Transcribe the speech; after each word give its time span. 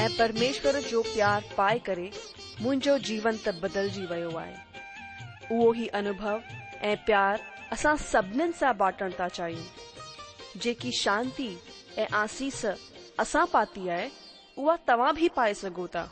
ऐं 0.00 0.08
परमेश्वर 0.16 0.74
जो 0.88 1.00
प्यार 1.02 1.44
पाए 1.56 1.78
करे 1.84 2.08
मुंहिंजो 2.62 2.96
जीवन 3.10 3.36
त 3.44 3.52
बदिलजी 3.62 4.02
वो 4.06 4.38
आहे 4.38 4.54
उहो 5.56 5.72
ई 5.82 5.86
अनुभव 6.00 6.40
ए 6.88 6.94
प्यार 7.06 7.40
असां 7.76 7.94
सभिनीनि 8.10 8.52
सां 8.60 8.72
बाटण 8.82 9.12
था 9.20 9.28
चाहियूं 9.40 10.58
जेकी 10.66 10.92
शांती 10.98 11.48
ऐं 11.98 12.06
आसीस 12.22 12.60
असां 13.24 13.46
पाती 13.54 13.86
है 13.92 14.00
उहा 14.58 14.76
तव्हां 14.88 15.14
बि 15.14 15.28
पाए 15.36 15.54
सघो 15.64 15.86
था 15.94 16.04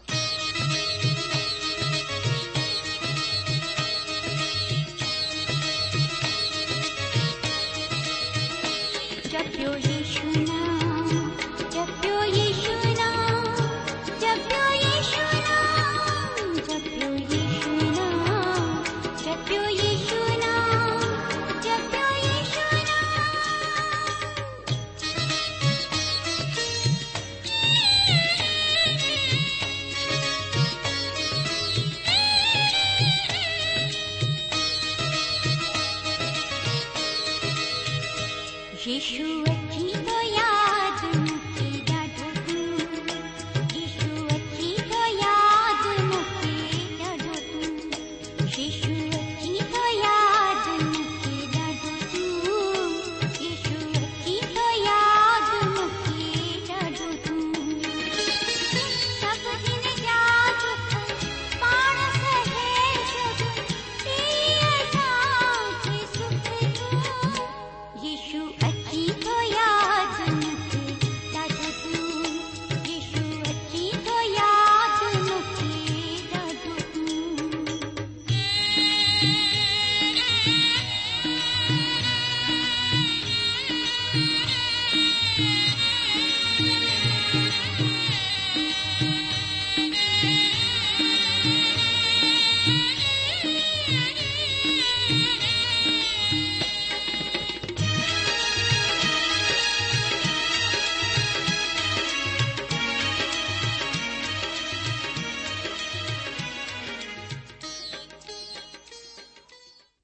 जब 9.37 10.04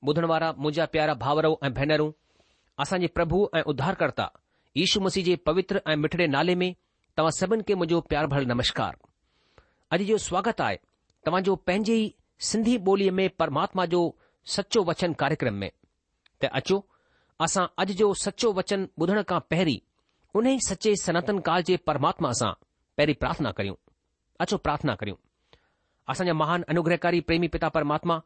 ॿुधण 0.08 0.24
वारा 0.24 0.50
मुंहिंजा 0.56 0.84
प्यारा 0.92 1.14
भावरऊं 1.22 1.54
ऐं 1.66 1.72
भेनरूं 1.76 2.10
असांजे 2.82 3.06
प्रभु 3.16 3.36
ऐं 3.56 3.62
उद्धारकर्ता 3.72 4.26
यू 4.76 5.00
मसीह 5.06 5.24
जे 5.24 5.34
पवित्र 5.48 5.80
ऐं 5.92 5.96
मिठड़े 6.02 6.26
नाले 6.34 6.54
में 6.62 6.70
तव्हां 7.16 7.32
सभिनि 7.38 7.62
खे 7.68 7.74
मुंहिंजो 7.80 8.00
प्यार 8.12 8.26
भर 8.34 8.46
नमस्कार 8.52 8.96
अॼु 9.96 10.04
जो 10.10 10.16
स्वागत 10.28 10.60
आहे 10.66 10.76
तव्हां 11.26 11.42
जो 11.48 11.56
पंहिंजी 11.68 11.98
सिंधी 12.50 12.76
ॿोलीअ 12.90 13.12
में 13.18 13.28
परमात्मा 13.42 13.84
जो 13.94 14.00
सचो 14.54 14.84
वचन 14.90 15.12
कार्यक्रम 15.22 15.54
में 15.64 15.70
त 16.42 16.50
अचो 16.60 16.78
असां 17.46 17.66
अॼ 17.78 17.84
जो 18.00 18.12
सचो 18.24 18.52
वचन 18.60 18.86
ॿुधण 19.02 19.22
खां 19.32 19.40
पहिरीं 19.50 19.78
उन 20.38 20.46
ई 20.54 20.58
सचे 20.70 20.94
सनातन 21.04 21.38
काल 21.50 21.62
जे 21.72 21.76
परमात्मा 21.90 22.32
सां 22.40 22.52
पहिरीं 22.96 23.14
प्रार्थना 23.24 23.52
करियूं 23.60 23.76
अचो 24.44 24.56
प्रार्थना 24.68 24.94
करियूं 25.02 25.22
असांजा 26.12 26.32
महान 26.44 26.64
अनुग्रहकारी 26.74 27.20
प्रेमी 27.30 27.48
पिता 27.56 27.68
परमात्मा 27.78 28.20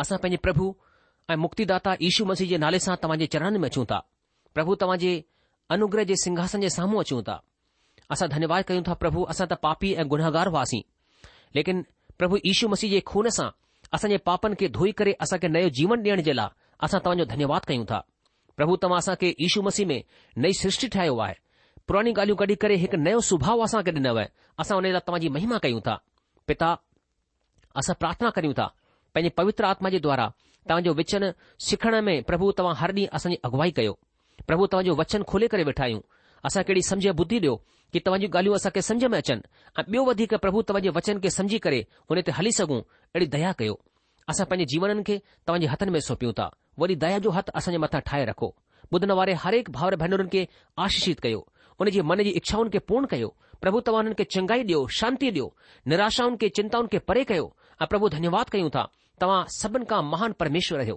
असां 0.00 0.18
पंहिंजे 0.22 0.36
प्रभु 0.46 0.66
ऐं 1.32 1.36
मुक्तिदाता 1.44 1.92
यीशू 2.04 2.24
मसीह 2.30 2.48
जे 2.52 2.58
नाले 2.64 2.78
सां 2.84 2.94
तव्हांजे 3.02 3.26
चरणनि 3.32 3.58
में 3.64 3.68
अचूं 3.70 3.84
था 3.90 3.98
प्रभु 4.56 4.74
तव्हांजे 4.82 5.12
अनुग्रह 5.76 6.04
जे 6.10 6.16
सिंघासन 6.24 6.60
जे 6.66 6.70
साम्हूं 6.76 7.00
अचूं 7.04 7.20
था 7.26 7.36
असां 8.16 8.28
धन्यवाद 8.34 8.64
कयूं 8.70 8.84
था 8.88 8.94
प्रभु 9.02 9.24
असां 9.34 9.46
त 9.52 9.58
पापी 9.66 9.92
ऐं 10.00 10.06
गुनाहगार 10.14 10.52
हुआसीं 10.54 10.80
लेकिन 11.58 11.84
प्रभु 12.22 12.40
यीशू 12.48 12.68
मसीह 12.74 12.90
जे 12.94 13.00
खून 13.12 13.28
सां 13.38 13.48
असांजे 13.98 14.18
पापनि 14.30 14.58
खे 14.62 14.68
धोई 14.78 14.92
करे 15.02 15.12
असांखे 15.26 15.48
नयो 15.58 15.68
जीवन 15.80 16.02
ॾियण 16.06 16.22
जे 16.30 16.34
लाइ 16.40 16.50
असां 16.88 16.98
तव्हांजो 17.04 17.24
धन्यवाद 17.36 17.64
कयूं 17.70 17.86
था 17.92 18.00
प्रभु 18.56 18.76
तव्हां 18.84 18.98
असां 19.04 19.14
खे 19.22 19.32
मसीह 19.68 19.86
में 19.92 20.00
नई 20.44 20.58
सृष्टि 20.64 20.88
ठाहियो 20.96 21.16
आहे 21.26 21.38
पुराणी 21.88 22.10
ॻाल्हियूं 22.16 22.40
कढी 22.42 22.54
करे 22.64 22.74
हिकु 22.84 22.96
नयो 23.06 23.20
स्वभाउ 23.28 23.64
असांखे 23.68 23.92
ॾिनव 24.00 24.18
असां 24.64 24.74
हुन 24.78 24.84
लाइ 24.90 25.06
तव्हांजी 25.08 25.28
महिमा 25.38 25.58
कयूं 25.66 25.80
था 25.88 25.96
पिता 26.50 26.74
असां 27.82 27.94
प्रार्थना 28.04 28.30
कयूं 28.40 28.52
था 28.62 28.68
पंहिंजे 29.14 29.30
पवित्र 29.36 29.64
आत्मा 29.68 29.88
जे 29.94 29.98
द्वारा 30.06 30.26
तव्हांजो 30.68 30.92
वचन 30.98 31.24
सिखण 31.68 31.94
में 32.02 32.22
प्रभु 32.30 32.50
तव्हां 32.58 32.74
हर 32.80 32.90
ॾींहुं 32.94 33.08
असांजी 33.16 33.36
अगुवाई 33.48 33.70
कयो 33.78 33.92
प्रभु 34.46 34.66
तव्हांजो 34.72 34.94
वचन 35.00 35.22
खोले 35.30 35.46
करे 35.52 35.62
वेठा 35.68 35.82
आहियूं 35.84 36.00
असांखे 36.46 36.72
अहिड़ी 36.72 36.82
समुझ 36.88 37.08
बुद्धी 37.20 37.38
ॾियो 37.38 37.54
की 37.92 37.98
तव्हांजी 38.06 38.26
ॻाल्हियूं 38.32 38.56
असांखे 38.56 38.82
सम्झ 38.90 39.04
में 39.12 39.18
अचनि 39.18 39.48
ऐं 39.78 39.82
ॿियो 39.82 40.04
वधीक 40.08 40.34
प्रभु 40.46 40.62
तव्हां 40.68 40.92
वचन 40.96 41.18
खे 41.22 41.30
समुझी 41.38 41.58
करे 41.66 41.80
हुन 42.10 42.20
ते 42.26 42.32
हली 42.38 42.52
सघूं 42.60 42.80
अहिड़ी 42.80 43.26
दया 43.36 43.52
कयो 43.60 43.74
असां 44.32 44.46
पंहिंजे 44.52 44.70
जीवननि 44.72 45.02
खे 45.06 45.18
तव्हां 45.48 45.72
हथनि 45.72 45.90
में 45.96 46.00
सौंपियूं 46.08 46.32
था 46.40 46.50
वरी 46.78 46.94
दया 47.04 47.18
जो 47.26 47.30
हथ 47.36 47.50
असांजे 47.60 47.78
मथां 47.86 48.00
ठाहे 48.10 48.24
रखो 48.32 48.54
ॿुधण 48.94 49.10
वारे 49.18 49.32
हर 49.42 49.54
एक 49.54 49.70
भेनरुनि 49.70 50.28
खे 50.34 50.46
आशीषीत 50.84 51.20
कयो 51.26 51.46
उन 51.82 51.88
जी 51.96 52.00
मन 52.10 52.22
जी 52.26 52.30
इच्छाउनि 52.40 52.70
खे 52.70 52.78
पूर्ण 52.90 53.06
कयो 53.10 53.28
प्रभु 53.62 53.80
तव्हां 53.86 54.00
उन्हनि 54.04 54.14
खे 54.20 54.24
चंगाई 54.34 54.62
ॾियो 54.70 54.86
शांती 55.00 55.30
ॾियो 55.34 55.46
निराशाउनि 55.92 56.36
खे 56.40 56.48
चिंताउनि 56.58 56.88
खे 56.94 56.98
परे 57.10 57.24
कयो 57.30 57.46
ऐं 57.82 57.86
प्रभु 57.88 58.08
धन्यवाद 58.12 58.48
कयूं 58.52 58.70
था 58.70 58.82
तव्हां 59.20 59.44
सभिनि 59.56 59.84
खां 59.90 60.00
महान 60.12 60.32
परमेश्वर 60.40 60.80
आहियो 60.80 60.96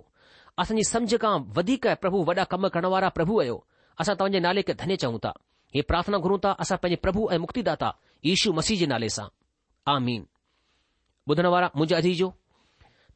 असांजी 0.59 0.83
सम्झ 0.91 1.15
खां 1.23 1.35
वधीक 1.57 1.85
प्रभु 2.03 2.19
वॾा 2.29 2.43
कम 2.53 2.67
करण 2.75 2.85
वारा 2.93 3.09
प्रभु 3.17 3.39
आहियो 3.41 3.55
असां 4.03 4.15
तव्हांजे 4.19 4.39
नाले 4.45 4.61
खे 4.67 4.73
धन्य 4.81 4.95
चऊं 5.03 5.17
था 5.23 5.31
हे 5.75 5.81
प्रार्थना 5.91 6.17
घुरूं 6.25 6.37
था 6.45 6.51
असां 6.65 6.77
पंहिंजे 6.83 6.99
प्रभु 7.05 7.27
ऐं 7.31 7.37
मुक्तिदाता 7.45 7.91
यीशू 8.25 8.53
मसीह 8.59 8.77
जे 8.83 8.87
नाले 8.93 9.09
सां 9.17 9.27
आमीन 9.95 10.25
ॿुधण 11.31 11.45
आजा 11.53 11.99
जो 12.21 12.27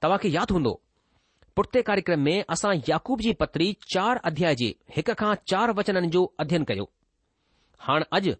तव्हां 0.03 0.17
खे 0.23 0.29
यादि 0.37 0.53
हूंदो 0.53 0.73
पुठिते 1.55 1.81
कार्यक्रम 1.91 2.19
में 2.29 2.35
असां 2.55 2.73
याकूब 2.89 3.19
जी 3.27 3.33
पत्री 3.41 3.67
चार 3.93 4.21
अध्याय 4.31 4.55
जे 4.63 4.73
हिक 4.97 5.11
खां 5.23 5.33
चार 5.51 5.71
वचननि 5.79 6.07
जो 6.17 6.23
अध्ययन 6.43 6.63
कयो 6.71 6.89
हाणे 7.87 8.05
अॼु 8.19 8.33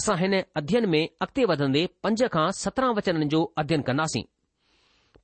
असां 0.00 0.18
हिन 0.24 0.40
अध्ययन 0.62 0.88
में 0.96 1.02
अॻिते 1.26 1.44
वधंदे 1.52 1.86
पंज 2.04 2.24
खां 2.38 2.50
सत्रहं 2.64 2.94
वचननि 3.00 3.26
जो 3.36 3.42
अध्ययन 3.64 3.82
कंदासीं 3.90 4.24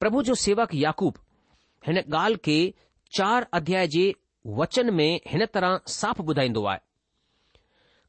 પ્રભુ 0.03 0.23
જો 0.29 0.35
સેવક 0.45 0.73
יעકુબ 0.83 1.19
હેને 1.87 2.03
ગાલ 2.15 2.37
કે 2.47 2.59
4 3.19 3.47
અધ્યાય 3.59 3.91
જે 3.95 4.07
वचन 4.61 4.89
મે 4.99 5.07
હેન 5.33 5.45
તરહ 5.57 5.71
સાફ 5.97 6.23
બધાઈndo 6.31 6.63
આય 6.71 6.83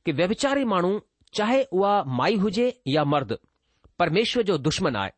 કે 0.07 0.11
વૈવિચારી 0.19 0.67
માણું 0.73 0.97
ચાહે 1.39 1.59
વો 1.81 1.91
માઈ 2.19 2.39
હોજે 2.43 2.65
يا 2.67 2.95
مرد 3.13 3.31
પરમેશ્વર 4.01 4.45
જો 4.49 4.55
દુશ્મન 4.67 4.97
આય 5.03 5.13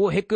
વો 0.00 0.06
એક 0.22 0.30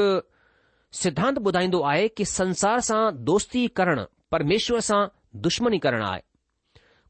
સિદ્ધાંત 1.02 1.40
બધાઈndo 1.48 1.80
આય 1.90 2.12
કે 2.18 2.24
સંસાર 2.36 2.78
સા 2.90 3.04
દોસ્તી 3.30 3.66
કરણ 3.80 4.06
પરમેશ્વર 4.34 4.80
સા 4.90 5.02
દુશ્મની 5.46 5.82
કરણ 5.86 6.04
આય 6.12 6.24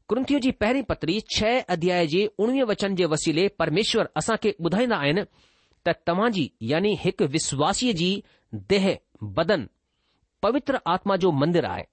કૃંત્યો 0.09 0.41
જી 0.45 0.57
પહેરી 0.61 0.85
પત્રી 0.89 1.19
6 1.35 1.51
અધ્યાય 1.75 2.09
જે 2.13 2.23
19 2.47 2.63
વે 2.63 2.65
વચન 2.73 2.97
જે 3.03 3.07
વસીલે 3.13 3.45
પરમેશ્વર 3.61 4.07
અસા 4.19 4.37
કે 4.43 4.55
બધાઈના 4.65 4.99
આયન 5.03 5.21
ત 5.85 5.95
તમાજી 6.07 6.47
એટલે 6.77 6.91
એક 7.13 7.19
વિશ્વાસી 7.35 7.93
જી 8.01 8.17
देह 8.53 8.97
बदन 9.37 9.67
पवित्र 10.41 10.79
आत्मा 10.87 11.15
जो 11.23 11.31
मंदिर 11.31 11.65
आहे 11.65 11.85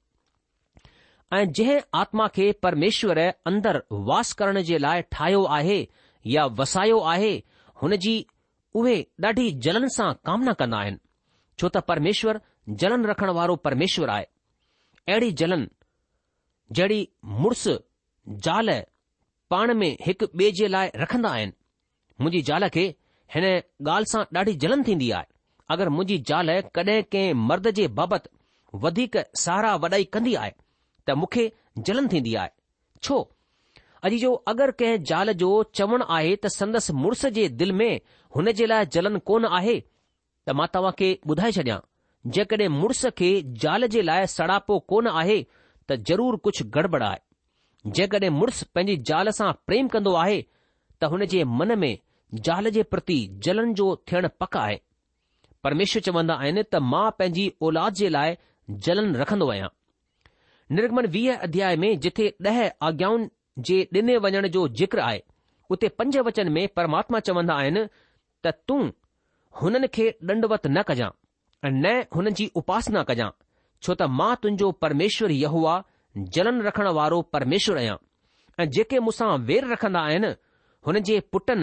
ऐं 1.32 1.52
जंहिं 1.52 1.78
आत्मा 2.00 2.26
खे 2.34 2.50
परमेश्वरु 2.62 3.22
अंदर 3.50 3.82
वास 4.08 4.32
करण 4.40 4.60
जे 4.68 4.78
लाइ 4.78 5.02
ठाहियो 5.12 5.42
आहे 5.58 5.86
या 6.34 6.44
वसायो 6.58 6.98
आहे 7.12 7.34
हुन 7.82 7.96
जी 8.04 8.14
उहे 8.80 8.96
ॾाढी 9.24 9.50
जलन 9.64 9.86
सां 9.96 10.12
कामना 10.26 10.52
कन्दा 10.60 10.78
आहिनि 10.84 10.98
छो 11.58 11.68
त 11.68 11.82
परमेश्वरु 11.90 12.74
जलन 12.82 13.04
रखण 13.10 13.30
वारो 13.38 13.56
परमेश्वर 13.68 14.08
आहे 14.10 14.24
अहिड़ी 15.08 15.30
जलन 15.42 15.68
जहिड़ी 16.76 17.08
मुड़सु 17.42 17.74
ज़ाल 18.46 18.70
पाण 19.54 19.74
में 19.82 19.90
हिकु 20.06 20.26
ॿिए 20.34 20.50
जे 20.60 20.68
लाइ 20.74 20.90
रखन्दा 21.04 21.30
आहिनि 21.38 21.52
मुंहिंजी 22.20 22.42
ज़ाल 22.52 22.68
खे 22.78 22.86
हिन 23.34 23.44
ॻाल्हि 23.46 24.10
सां 24.14 24.24
ॾाढी 24.38 24.52
जलन 24.66 24.82
थींदी 24.88 25.10
आहे 25.20 25.32
अगरि 25.72 25.88
मुंहिंजी 25.90 26.16
ज़ाल 26.28 26.48
कॾहिं 26.76 27.02
कंहिं 27.08 27.34
मर्द 27.50 27.66
जे 27.76 27.86
बाबति 27.98 28.28
वधीक 28.82 29.16
सहारा 29.42 29.74
वॾाई 29.84 30.04
कंदी 30.16 30.34
आहे 30.40 30.50
त 31.06 31.16
मूंखे 31.20 31.44
जलन 31.88 32.08
थींदी 32.14 32.34
आहे 32.40 32.50
छो 33.06 33.18
अॼु 34.08 34.18
जो 34.24 34.32
अगरि 34.52 34.72
कंहिं 34.82 34.98
ज़ाल 35.10 35.32
जो 35.42 35.50
चवणु 35.78 36.04
आहे 36.16 36.34
त 36.36 36.50
संदसि 36.58 36.92
मुड़ुस 37.04 37.24
जे 37.38 37.48
दिलि 37.62 37.72
में 37.80 38.00
हुन 38.36 38.52
जे 38.60 38.66
लाइ 38.72 38.86
जलन 38.96 39.16
कोन 39.30 39.46
आहे 39.60 39.76
त 39.80 40.56
मां 40.60 40.66
तव्हां 40.76 40.92
खे 40.98 41.08
ॿुधाए 41.30 41.52
छॾियां 41.58 41.78
जेकॾहिं 42.38 42.68
मुड़ुस 42.80 43.04
खे 43.22 43.30
ज़ाल 43.64 43.86
जे 43.96 44.02
लाइ 44.08 44.26
सड़ापो 44.36 44.78
कोन 44.92 45.10
आहे 45.20 45.38
त 45.88 46.02
ज़रूरु 46.10 46.42
कुझु 46.48 46.68
गड़बड़ 46.78 47.02
आहे 47.10 47.92
जेकॾहिं 48.00 48.30
मुड़ुस 48.40 48.62
पंहिंजी 48.76 49.02
ज़ाल 49.12 49.30
सां 49.40 49.52
प्रेम 49.70 49.88
कंदो 49.96 50.14
आहे 50.24 50.40
त 50.44 51.12
हुन 51.14 51.24
जे 51.36 51.44
मन 51.60 51.78
में 51.84 51.92
ज़ाल 52.46 52.70
जे 52.78 52.82
प्रति 52.94 53.18
जलन 53.48 53.72
जो 53.82 53.94
थियणु 54.10 54.28
पक 54.44 54.56
आहे 54.66 54.80
પરમેશ્વર 55.64 56.02
ચવંદા 56.06 56.36
આયને 56.42 56.62
તા 56.72 56.82
માં 56.94 57.12
પેંજી 57.18 57.48
ઓલાદ 57.66 57.94
જે 58.00 58.08
લાય 58.16 58.34
જલન 58.84 59.08
રખંદોયા 59.20 59.70
નિર્ગમન 60.76 61.04
20 61.14 61.46
અધ્યાય 61.46 61.78
મે 61.84 61.88
જથે 62.04 62.26
10 62.48 62.66
આગ્યાન 62.88 63.22
જે 63.66 63.76
દિને 63.94 64.14
વજન 64.24 64.46
જો 64.56 64.62
જિકર 64.80 65.00
આય 65.08 65.22
ઉતે 65.74 65.86
5 66.02 66.24
વચન 66.26 66.48
મે 66.56 66.62
પરમાત્મા 66.76 67.22
ચવંદા 67.26 67.58
આયન 67.60 67.78
તા 68.46 68.54
તું 68.68 68.86
હનન 69.58 69.84
કે 69.96 70.06
ડંડવત 70.26 70.64
ન 70.76 70.80
કજા 70.90 71.12
અને 71.66 71.92
હનજી 72.16 72.50
ઉપાસના 72.60 73.04
કજા 73.10 73.30
છો 73.82 73.92
તા 74.00 74.10
માં 74.20 74.36
તુંજો 74.42 74.66
પરમેશ્વર 74.82 75.32
યહવા 75.44 75.78
જલન 76.34 76.56
રખણવારો 76.66 77.18
પરમેશ્વર 77.34 77.78
આયા 77.82 78.00
અને 78.58 78.68
જે 78.74 78.82
કે 78.90 78.96
મુસા 79.08 79.32
વેર 79.48 79.62
રખંદા 79.72 80.04
આયન 80.10 80.26
હનજે 80.86 81.16
પુટન 81.32 81.62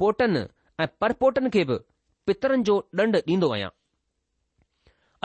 પોટન 0.00 0.34
અને 0.82 0.90
પરપોટન 1.00 1.46
કે 1.58 1.62
पितरनि 2.30 2.62
जो 2.68 2.74
ॾंड 2.98 3.16
ॾींदो 3.28 3.48
आहियां 3.52 3.68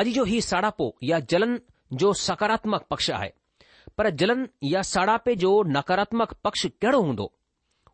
अॼु 0.01 0.11
जो 0.17 0.23
हीउ 0.31 0.41
साड़ापो 0.45 0.85
या 1.09 1.19
जलन 1.33 1.59
जो 2.01 2.11
सकारात्मक 2.21 2.85
पक्ष 2.93 3.09
आहे 3.17 3.29
पर 3.97 4.09
जलन 4.21 4.47
या 4.69 4.81
साड़ापे 4.93 5.35
जो 5.43 5.51
नकारात्मक 5.75 6.33
पक्ष 6.47 6.65
कहिड़ो 6.85 7.01
हूंदो 7.09 7.27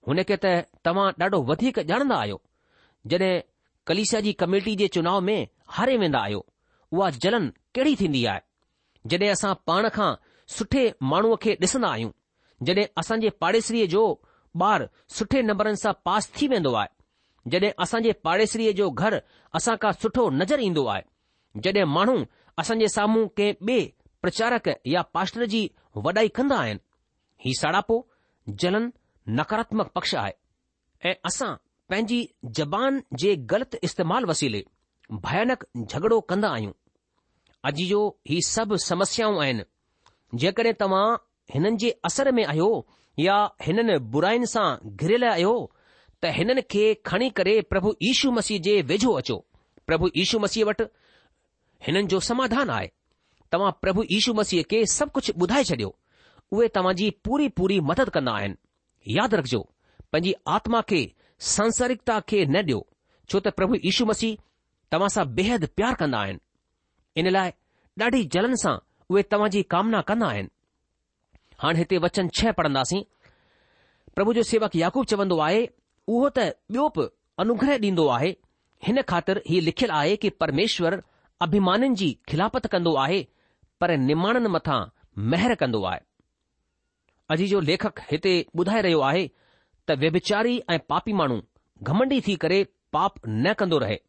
हुन 0.07 0.21
खे 0.29 0.37
त 0.45 0.53
तव्हां 0.89 1.07
ॾाढो 1.23 1.41
वधीक 1.49 1.79
ॼाणंदा 1.89 2.15
आहियो 2.21 2.37
जॾहिं 3.11 3.33
कलिशा 3.89 4.19
जी 4.27 4.33
कमेटी 4.45 4.75
जे 4.83 4.87
चुनाव 4.99 5.19
में 5.31 5.39
हारे 5.77 5.97
वेंदा 6.05 6.19
आहियो 6.29 6.41
उहा 6.93 7.09
जलन 7.27 7.51
कहिड़ी 7.75 7.95
थींदी 8.03 8.23
आहे 8.31 9.11
जॾहिं 9.13 9.31
असां 9.33 9.53
पाण 9.71 9.89
खां 9.97 10.09
सुठे 10.57 10.85
माण्हूअ 11.11 11.37
खे 11.45 11.57
ॾिसंदा 11.67 11.91
आहियूं 11.97 12.11
जॾहिं 12.69 12.87
असांजे 13.03 13.29
पाड़ेसरीअ 13.43 13.85
जो 13.97 14.05
ॿारु 14.65 14.85
सुठे 15.19 15.41
नंबरनि 15.51 15.83
सां 15.85 15.93
पास 16.09 16.31
थी 16.39 16.47
वेंदो 16.55 16.73
आहे 16.85 16.91
जॾहिं 17.53 17.71
असां 17.83 17.99
जे 18.05 18.11
पाड़ेसरीअ 18.25 18.71
जो 18.79 18.89
घर 19.03 19.15
असां 19.59 19.75
खां 19.83 19.91
सुठो 20.01 20.25
नज़र 20.39 20.59
ईंदो 20.69 20.85
आहे 20.95 21.03
जॾहिं 21.67 21.85
माण्हू 21.93 22.17
असां 22.63 22.77
जे 22.81 22.87
साम्हूं 22.95 23.23
कंहिं 23.37 23.53
ॿिए 23.69 23.85
प्रचारक 24.25 24.69
या 24.95 25.01
पाष्टर 25.17 25.45
जी 25.53 25.61
वॾाई 26.07 26.27
कंदा 26.39 26.57
आहिनि 26.65 26.79
हीउ 27.45 27.59
सड़ापो 27.61 27.97
जलन 28.63 28.89
नकारात्मक 29.39 29.87
पक्ष 29.97 30.13
आहे 30.23 30.33
ऐं 31.09 31.13
असां 31.29 31.51
पंहिंजी 31.93 32.19
ज़बान 32.59 33.01
जे 33.23 33.33
ग़लति 33.53 33.77
इस्तेमालु 33.87 34.29
वसीले 34.31 34.61
भयानक 35.25 35.63
झगड़ो 35.87 36.19
कंदा 36.33 36.49
आहियूं 36.55 36.73
अॼु 37.69 37.87
जो 37.89 38.03
ही 38.33 38.41
सभु 38.53 38.77
समस्याऊं 38.89 39.41
आहिनि 39.45 39.63
जेकॾहिं 40.45 40.73
तव्हां 40.83 41.05
हिननि 41.55 41.75
जे 41.85 41.89
असर 42.09 42.31
में 42.39 42.43
आहियो 42.45 42.71
या 43.25 43.37
हिननि 43.67 43.97
बुराइनि 44.15 44.47
सां 44.55 44.67
घिरियल 44.97 45.23
आहियो 45.35 45.55
त 46.21 46.27
हिननि 46.37 46.61
खे 46.71 46.83
खणी 47.07 47.29
करे 47.37 47.53
प्रभु 47.71 47.91
यीशू 48.07 48.31
मसीह 48.37 48.57
जे 48.65 48.73
वेझो 48.89 49.11
अचो 49.21 49.37
प्रभु 49.87 50.07
यीशू 50.17 50.39
मसीह 50.43 50.65
वटि 50.65 50.83
हिननि 51.85 52.07
जो 52.13 52.19
समाधान 52.29 52.69
आहे 52.77 52.87
तव्हां 53.51 53.71
प्रभु 53.83 54.03
यीशू 54.11 54.33
मसीह 54.39 54.63
खे 54.73 54.85
सभु 54.97 55.11
कुझु 55.17 55.33
ॿुधाए 55.43 55.63
छॾियो 55.69 55.89
उहे 56.53 56.67
तव्हांजी 56.77 57.09
पूरी 57.25 57.47
पूरी 57.57 57.79
मदद 57.89 58.09
कंदा 58.17 58.35
आहिनि 58.41 59.15
यादि 59.17 59.35
रखिजो 59.41 59.61
पंहिंजी 60.11 60.33
आत्मा 60.57 60.81
खे 60.91 61.01
सांसारिकता 61.55 62.19
खे 62.29 62.45
न 62.45 62.61
ॾियो 62.69 62.79
छो 63.31 63.39
त 63.47 63.53
प्रभु 63.61 63.81
यीशू 63.89 64.05
मसीह 64.13 64.37
तव्हां 64.91 65.09
सां 65.17 65.25
बेहद 65.41 65.67
प्यार 65.79 65.97
कंदा 66.05 66.21
आहिनि 66.27 66.43
इन 67.23 67.31
लाइ 67.37 67.51
ॾाढी 68.05 68.23
जलन 68.37 68.55
सां 68.67 68.75
उहे 69.11 69.27
तव्हां 69.33 69.49
जी 69.57 69.63
कामना 69.75 70.01
कंदा 70.11 70.29
आहिनि 70.37 70.51
हाणे 71.65 71.79
हिते 71.83 72.03
वचन 72.07 72.29
छह 72.41 72.57
पढ़ंदासीं 72.61 73.03
प्रभु 74.15 74.33
जो 74.39 74.43
सेवक 74.53 74.75
याकूब 74.85 75.05
चवंदो 75.15 75.37
आहे 75.49 75.67
उहो 76.09 76.29
त 76.37 76.43
ॿियो 76.73 76.87
बि 76.97 77.05
अनुग्रह 77.43 77.77
ॾींदो 77.83 78.05
आहे 78.13 78.29
हिन 78.85 79.01
ख़ातिर 79.09 79.41
हीउ 79.49 79.61
लिखियलु 79.65 79.93
आहे 79.97 80.15
कि 80.23 80.29
परमेश्वर 80.43 80.95
अभिमाननि 81.45 81.95
जी 82.01 82.09
खिलापत 82.29 82.67
कंदो 82.73 82.95
आहे 83.03 83.19
पर 83.81 83.91
निमाणनि 84.07 84.49
मथां 84.55 84.79
महर 85.33 85.53
कंदो 85.61 85.83
आहे 85.91 85.99
अॼु 87.35 87.47
जो 87.51 87.59
लेखक 87.69 87.99
हिते 88.11 88.33
ॿुधाए 88.59 88.81
रहियो 88.85 89.01
आहे 89.09 89.27
त 89.87 89.97
व्यभिचारी 90.05 90.59
ऐं 90.73 90.77
पापी 90.89 91.13
माण्हू 91.21 91.39
घमंडी 91.87 92.21
थी 92.27 92.35
करे 92.45 92.63
पाप 92.95 93.19
न 93.27 93.53
कंदो 93.59 93.77
रहे 93.85 93.99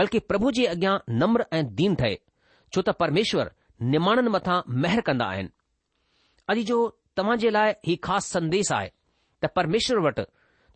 बल्कि 0.00 0.18
प्रभु 0.30 0.50
जे 0.58 0.64
अॻियां 0.74 0.96
नम्र 1.22 1.46
ऐं 1.58 1.64
दीन 1.80 1.94
ठहे 2.00 2.14
छो 2.74 2.82
त 2.88 2.96
परमेश्वर 3.02 3.52
निमाणनि 3.94 4.30
मथां 4.38 4.60
महर 4.84 5.00
कंदा 5.10 5.30
आहिनि 5.36 5.52
अॼु 6.52 6.62
जो 6.72 6.78
तव्हां 7.16 7.38
जे 7.46 7.50
लाइ 7.58 7.72
हीउ 7.90 8.02
ख़ासि 8.08 8.32
संदेश 8.38 8.72
आहे 8.80 8.90
त 9.42 9.52
परमेश्वर 9.60 10.04
वटि 10.08 10.24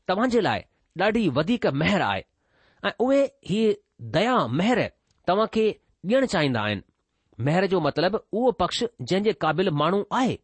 तव्हां 0.09 0.28
जे 0.30 0.40
लाइ 0.40 0.62
ॾाढी 1.02 1.28
वधीक 1.37 1.66
महर 1.82 2.02
आहे 2.06 2.23
ऐं 2.87 2.90
उहे 3.04 3.21
हीअ 3.50 3.73
दया 4.16 4.37
महर 4.61 4.80
तव्हां 5.30 5.47
खे 5.56 5.66
ॾियणु 6.11 6.26
चाहींदा 6.35 6.61
आहिनि 6.68 6.82
महर 7.49 7.66
जो 7.75 7.80
मतिलब 7.80 8.16
उहो 8.32 8.50
पक्ष 8.62 8.82
जंहिं 9.00 9.23
जे 9.26 9.32
क़ाबिल 9.44 9.71
माण्हू 9.82 10.02
आहे 10.21 10.37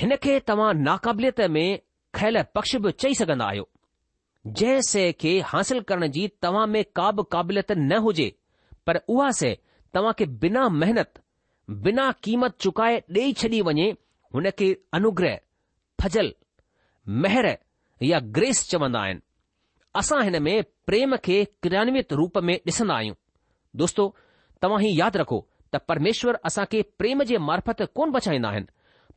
हिन 0.00 0.14
खे 0.24 0.38
तव्हां 0.48 0.72
नाक़ाबिलियत 0.88 1.40
में 1.56 1.64
खयल 2.20 2.42
पक्ष 2.58 2.74
बि 2.86 2.90
चई 3.02 3.14
सघंदा 3.20 3.46
आहियो 3.48 3.68
जंहिं 4.60 4.80
शइ 4.88 5.12
खे 5.20 5.30
हासिल 5.52 5.80
करण 5.90 6.06
जी 6.16 6.26
तव्हां 6.46 6.66
में 6.74 6.82
का 7.00 7.10
बि 7.18 7.22
क़ाबिलियत 7.34 7.72
न 7.94 7.98
हुजे 8.08 8.28
पर 8.86 9.00
उहा 9.14 9.30
शइ 9.42 9.54
तव्हां 9.94 10.12
खे 10.18 10.26
बिना 10.44 10.68
महिनत 10.80 11.22
बिना 11.86 12.10
क़ीमत 12.28 12.56
चुकाए 12.66 12.98
ॾेई 13.20 13.32
छॾी 13.44 13.60
वञे 13.70 13.88
हुन 14.34 14.50
खे 14.58 14.68
अनुग्रह 15.00 15.38
फजल 16.02 16.34
महर 17.24 17.46
या 18.04 18.18
ग्रेस 18.36 18.68
चवंदा 18.70 19.00
आहिनि 19.00 19.20
असां 19.98 20.22
हिन 20.24 20.42
में 20.42 20.62
प्रेम 20.86 21.16
खे 21.24 21.36
किरयान्वित 21.62 22.12
रूप 22.20 22.38
में 22.48 22.54
ॾिसन्दा 22.66 22.94
आहियूं 22.94 23.14
दोस्तो 23.82 24.04
तव्हां 24.62 24.82
ई 24.84 24.90
यादि 24.96 25.18
रखो 25.18 25.38
त 25.74 25.78
परमेश्वर 25.88 26.38
असां 26.50 26.64
खे 26.72 26.82
प्रेम 26.98 27.22
जे 27.30 27.38
मार्फत 27.48 27.82
कोन 27.96 28.10
बचाईंदा 28.16 28.48
आहिनि 28.48 28.66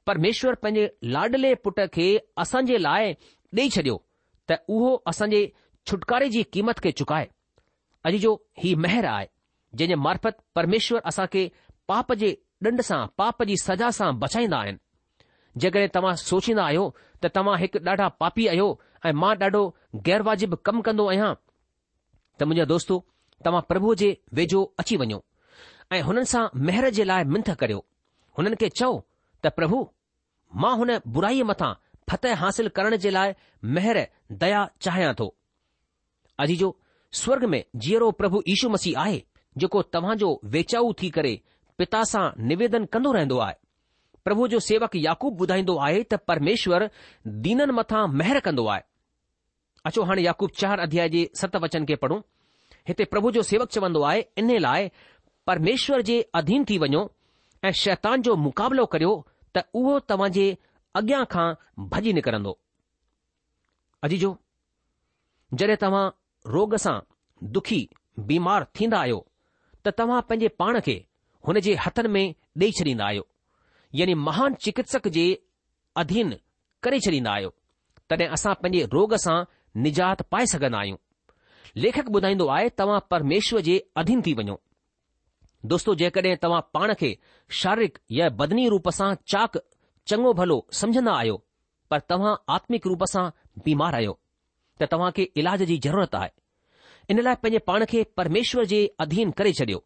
परमेश्वर 0.08 0.56
पंहिंजे 0.64 0.88
लाडले 1.16 1.54
पुट 1.66 1.80
खे 1.98 2.06
असां 2.46 2.62
जे 2.72 2.78
लाइ 2.86 3.14
ॾेई 3.60 3.70
छॾियो 3.76 3.98
त 4.50 4.58
उहो 4.78 4.94
असांजे 5.12 5.42
छुटकारे 5.90 6.30
जी 6.38 6.44
क़ीमत 6.54 6.80
खे 6.84 6.92
चुकाए 7.02 7.28
अॼु 8.10 8.18
जो 8.26 8.34
ही 8.64 8.74
महर 8.86 9.06
आहे 9.12 9.28
जंहिंजे 9.76 9.96
मार्फत 10.08 10.38
परमेश्वर 10.60 11.02
असां 11.14 11.26
खे 11.36 11.48
पाप 11.94 12.14
जे 12.24 12.36
ॾंढ 12.68 12.82
सां 12.92 13.06
पाप 13.24 13.44
जी 13.52 13.58
सज़ा 13.68 13.90
सां 14.00 14.12
बचाईंदा 14.20 14.58
आहिनि 14.66 14.80
जेकॾहिं 15.62 15.88
तव्हां 15.96 16.16
सोचींदा 16.24 16.64
आहियो 16.64 16.84
त 17.24 17.28
तव्हां 17.36 17.58
हिकु 17.60 17.80
ॾाढा 17.90 18.08
पापी 18.22 18.48
आहियो 18.48 18.68
ऐं 19.06 19.12
मां 19.22 19.34
ॾाढो 19.42 19.64
गैरवाजिब 20.06 20.54
कमु 20.66 20.82
कंदो 20.88 21.06
आहियां 21.10 21.34
त 22.40 22.44
मुंहिंजा 22.44 22.66
दोस्तो 22.74 22.96
तव्हां 23.46 23.62
प्रभुअ 23.70 23.94
जे 24.02 24.10
वेझो 24.40 24.62
अची 24.80 24.98
वञो 25.02 25.20
ऐं 25.96 26.02
हुननि 26.10 26.26
सां 26.34 26.44
महिर 26.70 26.90
जे 27.00 27.04
लाइ 27.10 27.24
मिंथ 27.34 27.50
करियो 27.62 27.80
हुननि 28.38 28.56
खे 28.64 28.70
चओ 28.80 28.92
त 29.44 29.52
प्रभु 29.60 29.78
मां 30.64 30.74
हुन 30.80 30.92
बुराईअ 31.18 31.46
मथां 31.52 31.72
फतह 32.10 32.36
हासिल 32.44 32.68
करण 32.78 32.96
जे 33.04 33.10
लाइ 33.16 33.34
महर 33.76 33.98
दया 34.44 34.62
चाहियां 34.84 35.14
थो 35.20 35.28
अजी 36.44 36.56
जो 36.62 36.70
स्वर्ग 37.22 37.44
में 37.54 37.64
जीअरो 37.86 38.12
प्रभु 38.22 38.42
ईशू 38.54 38.70
मसीह 38.76 39.00
आहे 39.06 39.22
जेको 39.62 39.82
तव्हांजो 39.94 40.30
वेचाऊ 40.56 40.94
थी 41.02 41.10
करे 41.20 41.34
पिता 41.78 42.04
सां 42.12 42.24
निवेदन 42.50 42.86
कंदो 42.94 43.12
रहंदो 43.12 43.38
आहे 43.48 43.56
પ્રભુ 44.24 44.46
جو 44.52 44.60
સેવક 44.70 44.94
יעકુબ 45.06 45.34
બુધાઈndo 45.42 45.76
આયે 45.86 46.04
ત 46.04 46.14
પરમેશ્વર 46.30 46.88
દીનન 47.44 47.64
મથા 47.78 48.06
મહેર 48.20 48.38
કંદો 48.48 48.64
આયે 48.74 48.86
અચો 49.92 50.02
હાણ 50.08 50.22
יעકુબ 50.28 50.52
4 50.64 50.86
અધ્યાય 50.88 51.24
7 51.44 51.62
વચન 51.66 51.88
કે 51.90 51.96
પઢું 52.04 52.22
હતે 52.90 53.10
પ્રભુ 53.14 53.32
જો 53.38 53.44
સેવક 53.52 53.72
ચવંદો 53.76 54.04
આયે 54.10 54.28
ઇને 54.44 54.60
લાય 54.66 54.92
પરમેશ્વર 55.48 56.02
જે 56.10 56.18
અધિન 56.42 56.66
થી 56.70 56.82
વનો 56.86 57.04
એ 57.68 57.72
શૈતાન 57.84 58.24
જો 58.28 58.34
મુકાબલો 58.48 58.84
કર્યો 58.94 59.16
ત 59.54 59.66
ઓ 59.82 60.00
તમજે 60.10 60.46
અગ્યાખા 61.00 61.48
ભજી 61.92 62.16
નિકરંદો 62.18 62.54
અજી 64.06 64.22
જો 64.26 64.32
જડે 65.58 65.76
તવા 65.82 66.06
રોગસા 66.56 67.00
દુખી 67.56 67.86
બીમાર 68.28 68.62
થીંદાયો 68.76 69.22
ત 69.84 69.88
તવા 69.98 70.22
પજે 70.30 70.50
પાણ 70.60 70.78
કે 70.88 70.96
હને 71.46 71.60
જે 71.66 71.74
હથન 71.84 72.08
મે 72.16 72.24
દે 72.60 72.68
છરી 72.78 72.98
ના 73.00 73.10
આયો 73.12 73.28
यानी 73.96 74.14
महान 74.14 74.54
चिकित्सक 74.64 75.08
जे 75.18 75.24
अधीन 76.00 76.34
करे 76.84 77.00
छॾींदा 77.06 77.32
आहियो 77.32 77.54
तॾहिं 78.10 78.28
असां 78.36 78.54
पंहिंजे 78.64 78.86
रोग 78.94 79.16
सां 79.26 79.38
निजात 79.86 80.22
पाए 80.34 80.46
सघंदा 80.54 80.78
आहियूं 80.80 80.98
लेखक 81.86 82.10
ॿुधाईंदो 82.18 82.48
आहे 82.56 82.68
तव्हां 82.80 83.00
परमेश्वर 83.12 83.60
जे 83.68 83.78
अधीन 84.02 84.22
थी 84.26 84.34
वञो 84.42 84.56
दोस्तो 85.74 85.96
जेकॾहिं 86.02 86.36
तव्हां 86.44 86.62
पाण 86.74 86.94
खे 87.00 87.12
शारीरिक 87.62 87.98
या 88.18 88.30
बदनी 88.42 88.68
रूप 88.74 88.90
सां 89.00 89.14
चाक 89.34 89.58
चङो 90.08 90.34
भलो 90.42 90.58
समझंदा 90.82 91.14
आहियो 91.22 91.44
पर 91.92 92.00
तव्हां 92.10 92.36
आत्मिक 92.56 92.88
रूप 92.88 93.04
सां 93.14 93.30
बीमार 93.66 93.96
आहियो 94.02 94.18
त 94.82 94.88
तव्हां 94.92 95.12
खे 95.20 95.24
इलाज 95.44 95.64
जी 95.72 95.78
ज़रूरत 95.88 96.16
आहे 96.22 96.32
इन 97.14 97.22
लाइ 97.30 97.36
पंहिंजे 97.44 97.60
पाण 97.72 97.86
खे 97.94 98.04
परमेश्वर 98.22 98.66
जे 98.76 98.86
अधीन 99.08 99.32
करे 99.42 99.54
छॾियो 99.62 99.84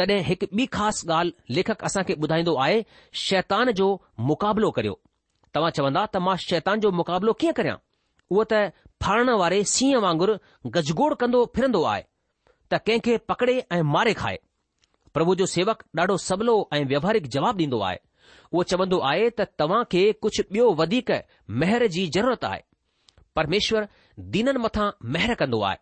तॾहिं 0.00 0.18
हिकु 0.28 0.46
ॿी 0.60 0.64
ख़ासि 0.76 1.06
ॻाल्हि 1.12 1.54
लेखक 1.56 1.82
असां 1.88 2.02
खे 2.06 2.14
ॿुधाईंदो 2.22 2.54
आहे 2.64 2.80
शैतान 3.26 3.70
जो 3.80 3.84
मुक़ाबिलो 4.30 4.70
करियो 4.78 4.94
तव्हां 5.58 5.70
चवंदा 5.76 6.02
त 6.06 6.16
मां 6.28 6.34
शैतान 6.48 6.80
जो 6.86 6.90
मुक़ाबिलो 7.00 7.32
कीअं 7.42 7.52
करियां 7.58 7.76
उहो 8.30 8.44
त 8.50 8.74
फारण 9.06 9.28
वारे 9.42 9.60
सींहं 9.74 10.00
वांगुरु 10.06 10.32
गजगोड़ 10.78 11.12
कंदो 11.20 11.40
फिरंदो 11.58 11.82
आहे 11.92 12.02
त 12.70 12.80
कंहिंखे 12.88 13.16
पकड़े 13.32 13.54
ऐं 13.76 13.82
मारे 13.94 14.14
खाए 14.22 14.38
प्रभु 15.18 15.34
जो 15.42 15.46
सेवक 15.56 15.84
ॾाढो 16.00 16.16
सबलो 16.28 16.56
ऐं 16.78 16.82
व्यवहारिक 16.94 17.28
जवाबु 17.36 17.66
ॾींदो 17.66 17.80
आहे 17.90 17.98
उहो 18.52 18.62
चवंदो 18.74 18.98
आहे 19.12 19.28
त 19.38 19.46
तव्हां 19.62 19.82
खे 19.94 20.02
कुझु 20.26 20.42
ॿियो 20.56 20.66
वधीक 20.82 21.12
महर 21.62 21.86
जी 21.98 22.06
ज़रूरत 22.18 22.48
आहे 22.52 22.60
परमेश्वर 23.40 23.86
दीननि 24.36 24.64
मथां 24.66 24.88
महिर 25.18 25.34
कंदो 25.44 25.62
आहे 25.70 25.80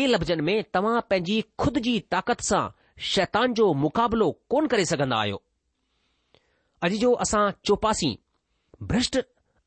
ॿिए 0.00 0.06
लफ़्ज़नि 0.14 0.42
में 0.50 0.56
तव्हां 0.78 1.00
पंहिंजी 1.12 1.38
खुद 1.64 1.78
जी 1.88 1.92
ताक़त 2.16 2.40
सां 2.48 2.62
शैतान 3.12 3.52
जो 3.54 3.72
मुक़ाबिलो 3.74 4.30
कोन 4.50 4.66
करे 4.72 4.84
सघंदा 4.86 5.16
आहियो 5.20 5.40
अॼु 6.86 6.96
जो 6.98 7.12
असां 7.24 7.40
चौपासी 7.64 8.10
भ्रष्ट 8.92 9.18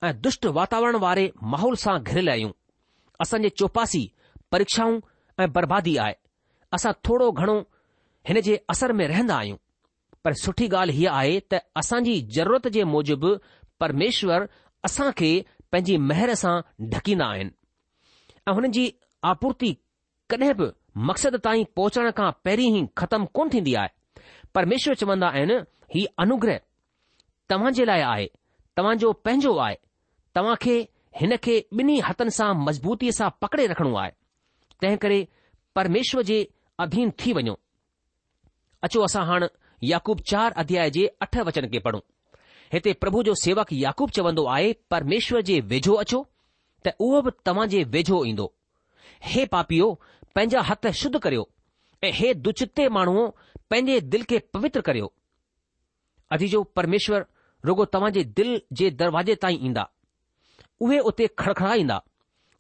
ऐं 0.04 0.14
दुष्ट 0.22 0.46
वातावरण 0.60 0.96
वारे 1.06 1.32
माहौल 1.54 1.76
सां 1.84 1.98
घिरियल 2.02 2.30
आहियूं 2.30 2.52
असांजे 3.22 3.50
चौपासी 3.58 4.02
परीक्षाऊं 4.52 5.00
ऐं 5.44 5.52
बर्बादी 5.54 5.98
आहे 6.04 6.14
असां 6.74 6.92
थोरो 7.06 7.32
घणो 7.32 7.60
हिन 8.30 8.40
जे 8.48 8.58
असर 8.70 8.92
में 9.00 9.08
रहंदा 9.08 9.36
आहियूं 9.36 9.58
पर 10.24 10.34
सुठी 10.44 10.68
ॻाल्हि 10.76 10.98
हीअ 10.98 11.12
आहे 11.14 11.40
त 11.52 11.56
असांजी 11.82 12.20
ज़रूरत 12.36 12.68
जे 12.76 12.84
मूजिबि 12.94 13.34
परमेश्वर 13.80 14.46
असां 14.86 15.10
खे 15.18 15.30
पंहिंजी 15.72 15.98
महिर 16.08 16.34
सां 16.44 16.56
ढकींदा 16.94 17.26
आहिनि 17.28 17.52
ऐं 18.48 18.54
हुननि 18.54 18.68
जी 18.78 18.90
आपूर्ति 19.32 19.74
कॾहिं 20.30 20.54
बि 20.60 20.70
मक़सद 21.06 21.36
ताईं 21.46 21.64
पहुचण 21.76 22.10
खां 22.18 22.32
पहिरीं 22.46 22.68
ई 22.80 22.86
ख़तमु 22.98 23.26
कोन 23.38 23.50
थींदी 23.54 23.74
आहे 23.82 24.22
परमेश्वर 24.56 24.94
चवंदा 25.02 25.28
आहिनि 25.36 25.58
हीउ 25.96 26.08
अनुग्रह 26.24 26.58
तव्हां 27.50 27.72
जे 27.80 27.86
लाइ 27.90 28.02
आहे 28.14 28.26
तव्हांजो 28.78 29.12
पंहिंजो 29.28 29.56
आहे 29.66 29.76
तव्हां 30.36 30.56
खे 30.64 30.76
हिन 31.20 31.36
खे 31.44 31.56
ॿिन्ही 31.80 32.00
हथनि 32.08 32.32
सां 32.38 32.50
मज़बूतीअ 32.66 33.14
सां 33.20 33.30
पकड़े 33.44 33.68
रखणो 33.74 33.94
आहे 34.02 34.12
तंहिं 34.82 34.98
करे 35.04 35.20
परमेश्वर 35.80 36.22
जे 36.32 36.40
अधीन 36.88 37.12
थी 37.24 37.34
वञो 37.40 37.56
अचो 38.90 39.04
असां 39.10 39.24
हाणे 39.32 39.52
याकूब 39.94 40.20
चार 40.32 40.52
अध्याय 40.64 40.90
जे 40.98 41.06
अठ 41.28 41.38
वचन 41.52 41.68
खे 41.76 41.80
पढ़ूं 41.90 42.02
हिते 42.74 42.94
प्रभु 43.04 43.22
जो 43.30 43.34
सेवक 43.46 43.74
याकूब 43.86 44.10
चवंदो 44.20 44.46
आहे 44.56 44.74
परमेश्वर 44.96 45.42
जे 45.52 45.60
वेझो 45.74 45.94
अचो 46.06 46.24
त 46.88 46.92
उहो 47.06 47.22
बि 47.28 47.32
तव्हां 47.50 47.68
जे 47.76 47.84
वेझो 47.98 48.24
ईंदो 48.32 48.52
हे 49.34 49.46
पापियो 49.54 49.88
पंहिंजा 50.38 50.62
हथ 50.70 50.84
शुद्ध 51.02 51.18
करियो 51.20 51.44
ऐं 52.08 52.12
हे 52.14 52.34
दुचिते 52.48 52.88
माण्हू 52.96 53.22
पंहिंजे 53.70 54.00
दिल 54.14 54.24
खे 54.30 54.38
पवित्र 54.54 54.82
करियो 54.90 55.08
अजी 56.36 56.48
जो 56.52 56.62
परमेश्वर 56.78 57.26
रुगो 57.70 57.86
तव्हां 57.96 58.12
जे 58.18 58.24
दिल 58.40 58.52
जे 58.82 58.90
दरवाज़े 59.00 59.36
ताईं 59.46 59.66
ईंदा 59.70 59.86
उहे 60.88 61.00
उते 61.12 61.28
खड़खड़ा 61.42 61.74
ईंदा 61.86 61.98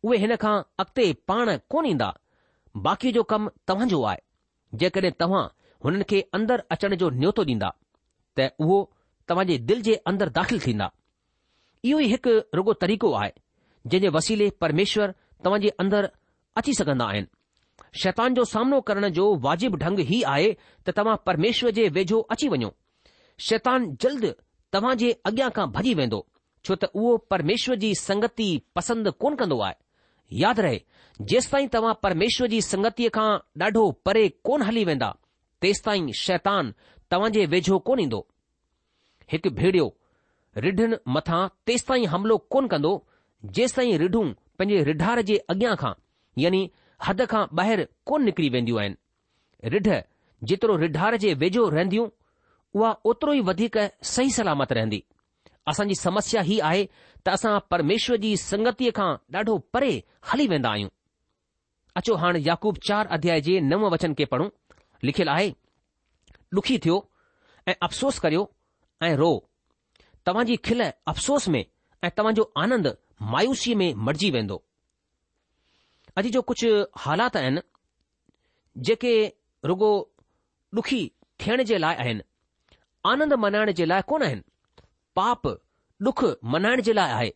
उहे 0.09 0.17
हिन 0.25 0.35
खां 0.45 0.55
अॻिते 0.85 1.05
पाण 1.31 1.51
कोन 1.75 1.89
ईंदा 1.93 2.09
बाक़ी 2.89 3.11
जो 3.19 3.23
कमु 3.35 3.53
तव्हांजो 3.67 4.01
आहे 4.13 4.77
जेकॾहिं 4.85 5.11
तव्हां 5.19 5.45
हुननि 5.85 6.09
खे 6.13 6.21
अंदरु 6.41 6.67
अचण 6.77 6.95
जो 7.03 7.09
न्योतो 7.21 7.43
ॾींदा 7.53 7.69
त 8.37 8.49
उहो 8.65 8.79
तव्हां 9.29 9.45
जे 9.53 9.57
दिल 9.69 9.81
जे 9.89 9.95
अंदरि 10.13 10.35
दाख़िल 10.41 10.65
थींदा 10.67 10.89
इहो 11.91 11.99
ई 12.09 12.11
हिकु 12.17 12.33
रुगो 12.61 12.73
तरीक़ो 12.85 13.13
आहे 13.23 13.31
जंहिं 13.37 14.01
जे 14.07 14.15
वसीले 14.17 14.49
परमेश्वर 14.65 15.15
तव्हां 15.45 15.61
जे 15.67 15.75
अंदर 15.85 16.11
अची 16.61 16.79
सघंदा 16.83 17.13
आहिनि 17.13 17.35
शैतान 18.01 18.33
जो 18.33 18.43
सामनो 18.45 18.79
करण 18.87 19.07
जो 19.17 19.33
वाजिब 19.43 19.75
ढंग 19.83 19.99
ही 20.11 20.21
आहे 20.31 20.51
त 20.87 20.93
तव्हां 20.97 21.15
परमेश्वर 21.25 21.71
जे 21.79 21.87
वेझो 21.97 22.19
अची 22.35 22.47
वञो 22.53 22.69
शैतान 23.47 23.87
जल्द 24.01 24.25
तव्हां 24.73 24.95
जे 25.03 25.11
अॻियां 25.31 25.49
खां 25.57 25.65
भॼी 25.77 25.93
वेंदो 25.99 26.25
छो 26.65 26.75
त 26.75 26.85
उहो 26.93 27.15
परमेश्वर 27.33 27.75
जी 27.83 27.93
संगति 28.01 28.49
पसंदि 28.75 29.11
कोन 29.25 29.35
कंदो 29.41 29.59
आहे 29.67 29.75
यादि 30.43 30.61
रहे 30.67 30.79
जेसिताईं 31.33 31.67
तव्हां 31.77 31.93
परमेश्वर 32.07 32.47
जी 32.53 32.61
संगतीअ 32.69 33.09
खां 33.17 33.29
ॾाढो 33.65 33.83
परे 34.05 34.27
कोन 34.49 34.61
हली 34.69 34.83
वेंदा 34.91 35.13
तेसि 35.61 35.81
ताईं 35.85 36.11
शैतान 36.23 36.73
तव्हांजे 37.11 37.45
वेझो 37.55 37.79
कोन 37.89 37.99
ईंदो 37.99 38.19
हिकु 39.31 39.49
भेड़ियो 39.61 39.87
रिढन 40.65 40.97
मथां 41.15 41.41
तेसिताईं 41.67 42.07
हमिलो 42.15 42.37
कोन 42.55 42.67
कंदो 42.73 42.91
जेसि 43.57 43.75
ताईं 43.75 43.97
रिढूं 44.03 44.27
पंहिंजे 44.59 44.83
रिढार 44.91 45.21
जे 45.31 45.37
अॻियां 45.53 45.75
खां 45.83 45.93
यानी 46.43 46.61
हद 47.05 47.21
खां 47.31 47.43
ॿाहिरि 47.57 47.85
कोन 48.11 48.23
निकिरी 48.27 48.49
वेंदियूं 48.55 48.79
आहिनि 48.79 49.69
रिढ 49.73 49.87
जेतिरो 50.51 50.75
रिढार 50.83 51.15
जे 51.23 51.33
वेझो 51.43 51.67
रहंदियूं 51.73 52.07
उहा 52.75 52.91
ओतिरो 53.11 53.33
ई 53.33 53.41
वधीक 53.49 53.77
सही 54.13 54.31
सलामत 54.37 54.71
रहंदी 54.77 55.03
असांजी 55.71 55.95
समस्या 56.05 56.41
हीउ 56.49 56.59
आहे 56.69 56.85
त 57.25 57.29
असां 57.37 57.53
परमेश्वर 57.73 58.17
जी 58.25 58.35
संगतीअ 58.49 58.91
खां 58.99 59.09
ॾाढो 59.37 59.57
परे 59.75 59.91
हली 60.31 60.47
वेंदा 60.55 60.69
आहियूं 60.71 60.89
अचो 62.01 62.15
हाणे 62.23 62.39
याकूब 62.49 62.77
चार 62.87 63.07
अध्याय 63.17 63.41
जे 63.49 63.59
नव 63.71 63.87
वचन 63.93 64.13
खे 64.17 64.25
पढ़ूं 64.33 64.49
लिखियलु 65.09 65.31
आहे 65.31 65.49
ॾुखी 66.57 66.77
थियो 66.83 66.97
ऐं 67.67 67.73
अफ़सोस 67.87 68.19
करियो 68.25 68.43
ऐं 69.05 69.15
रो 69.21 69.31
तव्हांजी 70.27 70.55
खिल 70.65 70.81
अफ़सोस 71.13 71.47
में 71.55 71.63
ऐं 71.63 72.09
तव्हांजो 72.17 72.43
आनंद 72.63 72.87
मायूसीअ 73.35 73.75
में 73.81 73.89
मटिजी 74.07 74.29
वेंदो 74.35 74.57
अॼु 76.19 76.29
जो 76.35 76.41
कुझु 76.49 76.69
हालात 76.97 77.35
आहिनि 77.37 77.61
जेके 78.87 79.11
रुगो 79.69 79.89
ॾुखी 80.77 80.99
थियण 81.43 81.63
जे 81.71 81.77
लाइ 81.77 81.95
आहिनि 82.03 82.21
आनंद 83.11 83.33
मल्हाइण 83.43 83.71
जे 83.79 83.85
लाइ 83.91 84.01
कोन 84.11 84.23
आहिनि 84.27 84.41
पाप 85.19 85.45
ॾुख 86.07 86.23
मल्हाइण 86.53 86.81
जे 86.87 86.93
लाइ 86.99 87.11
आहे 87.17 87.31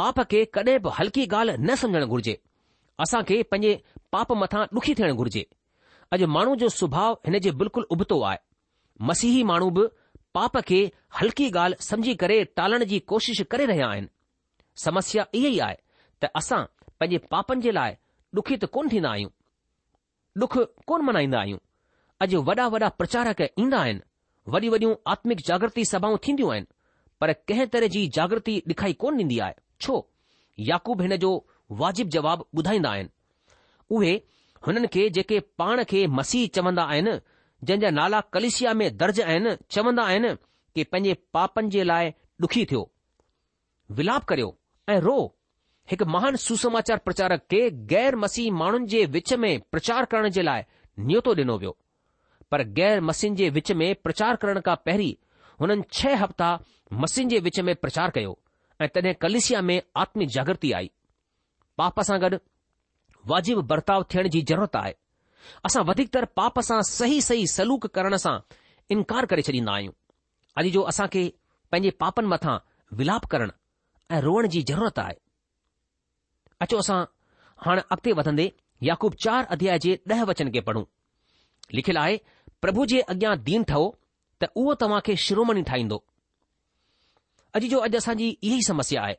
पाप 0.00 0.20
खे 0.30 0.44
कॾहिं 0.58 0.78
बि 0.84 0.90
हल्की 0.98 1.26
ॻाल्हि 1.34 1.56
न 1.64 1.74
सम्झणु 1.82 2.06
घुर्जे 2.14 2.36
असां 3.04 3.22
खे 3.28 3.42
पंहिंजे 3.50 3.74
पाप 4.12 4.32
मथां 4.42 4.62
ॾुखी 4.76 4.94
थियणु 4.98 5.14
घुर्जे 5.22 5.44
अॼु 6.14 6.26
माण्हू 6.36 6.54
जो 6.62 6.68
सुभाउ 6.78 7.14
हिन 7.26 7.38
जे 7.46 7.50
बिल्कुलु 7.62 7.86
उभतो 7.94 8.20
आहे 8.28 8.38
मसीही 9.10 9.42
माण्हू 9.50 9.70
बि 9.78 9.86
पाप 10.36 10.56
खे 10.68 10.80
हल्की 11.20 11.50
ॻाल्हि 11.62 11.82
समुझी 11.90 12.14
करे 12.22 12.38
टालण 12.60 12.84
जी 12.92 12.98
कोशिश 13.12 13.42
करे 13.50 13.66
रहिया 13.72 13.88
आहिनि 13.92 14.08
समस्या 14.86 15.26
इहा 15.40 15.50
ई 15.58 15.58
आहे 15.68 15.76
त 16.22 16.30
असां 16.42 16.62
पंहिंजे 17.00 17.18
पापनि 17.30 17.60
जे 17.64 17.70
लाइ 17.76 17.94
ॾुखी 18.38 18.56
त 18.56 18.64
कोन 18.76 18.88
थींदा 18.92 19.10
आहियूं 19.10 19.30
ॾुख 20.42 20.56
कोन 20.90 21.04
मल्हाईंदा 21.08 21.38
आहियूं 21.40 21.58
अॼु 22.24 22.40
वॾा 22.48 22.64
वॾा 22.74 22.88
प्रचारक 23.00 23.40
ईंदा 23.60 23.78
आहिनि 23.84 24.00
वॾी 24.54 24.68
वॾियूं 24.74 24.94
आत्मिक 25.12 25.40
जागृति 25.48 25.84
सभाऊं 25.92 26.16
थींदियूं 26.26 26.50
आहिनि 26.52 26.66
पर 27.20 27.32
कंहिं 27.48 27.66
तरह 27.74 27.88
जी 27.94 28.02
जागृति 28.16 28.54
ॾिखाई 28.72 28.92
कोन 29.04 29.14
ॾींदी 29.20 29.38
आहे 29.46 29.54
छो 29.84 29.94
याकूब 30.70 31.02
हिन 31.06 31.16
जो 31.24 31.32
वाजिब 31.84 32.08
जवाब 32.16 32.44
ॿुधाईंदा 32.58 32.90
आहिनि 32.90 33.14
उहे 33.96 34.12
हुननि 34.66 34.88
खे 34.96 35.08
जेके 35.16 35.38
पाण 35.62 35.84
खे 35.92 36.06
मसीह 36.18 36.46
चवंदा 36.58 36.84
आहिनि 36.94 37.18
जंहिंजा 37.64 37.90
नाला 38.00 38.20
कलिसिया 38.36 38.72
में 38.80 38.88
दर्ज 39.04 39.20
आहिनि 39.30 39.56
चवंदा 39.76 40.02
आहिनि 40.12 40.34
कि 40.74 40.84
पंहिंजे 40.92 41.14
पापनि 41.38 41.70
जे 41.76 41.84
लाइ 41.92 42.10
ॾुखी 42.46 42.64
थियो 42.70 42.82
विलाप 44.00 44.24
करियो 44.32 44.48
ऐं 44.94 44.98
रो 45.08 45.16
हिकु 45.90 46.04
महान 46.12 46.36
सुसमाचार 46.42 46.98
प्रचारक 47.06 47.40
खे 47.50 47.58
गै़र 47.90 48.16
मसीह 48.22 48.52
माण्हुनि 48.60 48.86
जे 48.92 49.04
विच 49.16 49.32
में 49.42 49.50
प्रचार 49.72 50.04
करण 50.12 50.28
जे 50.36 50.42
लाइ 50.48 50.62
नयोतो 51.08 51.34
डि॒नो 51.40 51.54
वियो 51.62 51.72
पर 52.50 52.62
गैर 52.78 53.00
मसीह 53.10 53.34
जे 53.40 53.48
विच 53.58 53.70
में 53.80 53.88
प्रचार 54.06 54.36
करण 54.42 54.60
खां 54.68 54.74
पहिरीं 54.86 55.12
हुननि 55.60 55.82
छह 55.98 56.16
हफ़्ता 56.22 56.48
मसीह 57.04 57.26
जे 57.32 57.38
विच 57.46 57.60
में 57.68 57.74
प्रचार 57.84 58.10
कयो 58.16 58.32
ऐं 58.84 58.88
तॾहिं 58.96 59.12
कलिसिया 59.24 59.60
में 59.68 59.76
आत्मिक 60.04 60.28
जागृति 60.38 60.72
आई 60.80 60.90
पाप 61.80 62.00
सां 62.08 62.18
गॾु 62.24 62.38
वाजिबु 63.32 63.62
बर्ताव 63.74 64.04
थियण 64.14 64.28
जी 64.36 64.40
ज़रूरत 64.50 64.76
आहे 64.82 64.94
असां 65.70 65.84
वधीकतर 65.92 66.24
पाप 66.40 66.58
सां 66.70 66.80
सही 66.90 67.20
सही 67.28 67.46
सलूक 67.54 67.86
करण 67.98 68.16
सां 68.26 68.36
इनकार 68.96 69.26
करे 69.34 69.42
छॾींदा 69.50 69.74
आहियूं 69.78 69.94
अॼु 70.60 70.70
जो 70.78 70.82
असां 70.94 71.06
खे 71.16 71.22
पंहिंजे 71.72 71.90
पापनि 72.04 72.28
मथां 72.34 72.56
विलाप 73.02 73.24
करण 73.36 73.50
ऐं 74.16 74.20
रोअण 74.28 74.48
जी 74.56 74.62
ज़रूरत 74.72 74.98
आहे 75.06 75.18
अचो 76.62 76.78
असां 76.80 77.00
हाणे 77.64 77.80
अॻिते 77.90 78.12
वधंदे 78.18 78.48
याकूब 78.88 79.14
चार 79.24 79.44
अध्याय 79.54 79.78
जे 79.82 79.96
ॾह 80.10 80.22
वचन 80.30 80.48
खे 80.54 80.60
पढ़ूं 80.68 80.82
लिखियलु 81.76 82.00
आहे 82.00 82.16
प्रभु 82.62 82.84
जे 82.92 83.00
अॻियां 83.12 83.36
दीन 83.48 83.62
ठहो 83.70 83.86
त 84.42 84.52
उहो 84.60 84.74
तव्हां 84.80 85.00
खे 85.06 85.16
शिरोमणी 85.24 85.62
ठाहींदो 85.70 85.98
अॼु 87.58 87.66
जो 87.72 87.78
अॼु 87.86 87.96
असांजी 87.98 88.28
इहा 88.40 88.56
ई 88.56 88.62
समस्या 88.66 89.02
आहे 89.02 89.14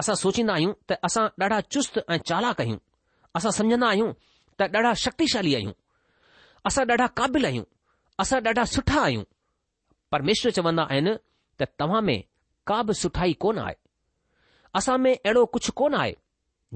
असां 0.00 0.14
सोचींदा 0.22 0.52
आहियूं 0.54 0.72
त 0.90 0.98
असां 1.10 1.24
ॾाढा 1.42 1.60
चुस्त 1.74 1.98
ऐं 2.08 2.18
चालाक 2.28 2.60
आहियूं 2.60 2.78
असां 3.38 3.50
सम्झंदा 3.60 3.88
आहियूं 3.88 4.12
त 4.60 4.70
ॾाढा 4.78 4.92
शक्तिशाली 5.04 5.54
आहियूं 5.58 5.72
असां 6.70 6.84
ॾाढा 6.90 7.06
क़ाबिल 7.18 7.44
आहियूं 7.50 7.64
असां 8.22 8.40
ॾाढा 8.46 8.64
सुठा 8.74 9.00
आहियूं 9.02 9.24
परमेश्वर 10.12 10.50
चवंदा 10.58 10.84
आहिनि 10.90 11.12
त 11.60 11.64
तव्हां 11.80 12.02
में 12.08 12.18
का 12.66 12.80
बि 12.88 12.94
सुठाई 13.02 13.32
कोन 13.44 13.58
आहे 13.58 13.74
असां 14.78 14.98
में 15.04 15.12
अहिड़ो 15.14 15.44
कुझु 15.54 15.72
कोन 15.80 15.94
आहे 16.02 16.12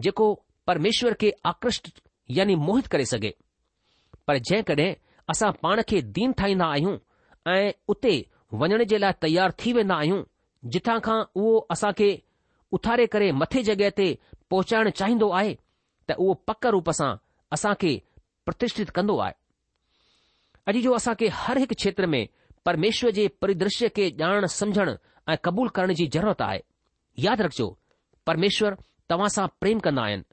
जेको 0.05 0.33
परमेश्वर 0.67 1.15
खे 1.21 1.33
आकृष्ट 1.47 1.89
यानी 2.37 2.55
मोहित 2.67 2.87
करे 2.93 3.05
सघे 3.07 3.35
पर 4.27 4.39
जंहिं 4.49 4.63
कड॒हिं 4.69 4.93
असां 5.31 5.51
पाण 5.63 5.81
खे 5.89 6.01
दीन 6.19 6.33
ठाहींदा 6.39 6.67
आहियूं 6.73 6.97
ऐं 7.53 7.71
उते 7.95 8.15
वञण 8.61 8.83
जे 8.91 8.99
लाइ 9.01 9.13
तयार 9.23 9.53
थी 9.61 9.73
वेंदा 9.73 9.95
आहियूं 9.95 10.23
जिथां 10.75 10.99
खां 11.07 11.19
उहो 11.41 11.57
असां 11.75 11.93
खे 11.99 12.11
उथारे 12.79 13.07
करे 13.15 13.31
मथे 13.43 13.63
जॻहि 13.69 13.91
ते 13.99 14.09
पहुचाइण 14.51 14.91
चाहींदो 15.01 15.29
आहे 15.41 15.55
त 16.09 16.13
उहो 16.19 16.35
पक 16.49 16.67
रूप 16.77 16.91
सां 17.01 17.11
असां 17.59 17.75
खे 17.83 17.93
प्रतिष्ठित 18.47 18.91
कंदो 18.99 19.17
आहे 19.27 19.35
अॼु 20.71 20.81
जो 20.87 20.93
असां 21.01 21.15
खे 21.21 21.29
हर 21.43 21.59
हिकु 21.65 21.75
क्षेत्र 21.83 22.07
में 22.17 22.23
परमेश्वर 22.67 23.11
जे 23.19 23.27
परिदृश्य 23.43 23.89
खे 23.97 24.11
ॼाण 24.23 24.47
समझण 24.61 24.95
ऐं 25.33 25.37
क़बूल 25.45 25.69
करण 25.79 25.93
जी 26.01 26.07
ज़रूरत 26.17 26.43
आहे 26.51 26.61
यादि 27.25 27.43
रखिजो 27.49 27.69
परमेश्वर 28.27 28.77
तव्हां 29.11 29.29
सां 29.35 29.47
प्रेम 29.61 29.79
कंदा 29.87 30.03
आहिनि 30.09 30.25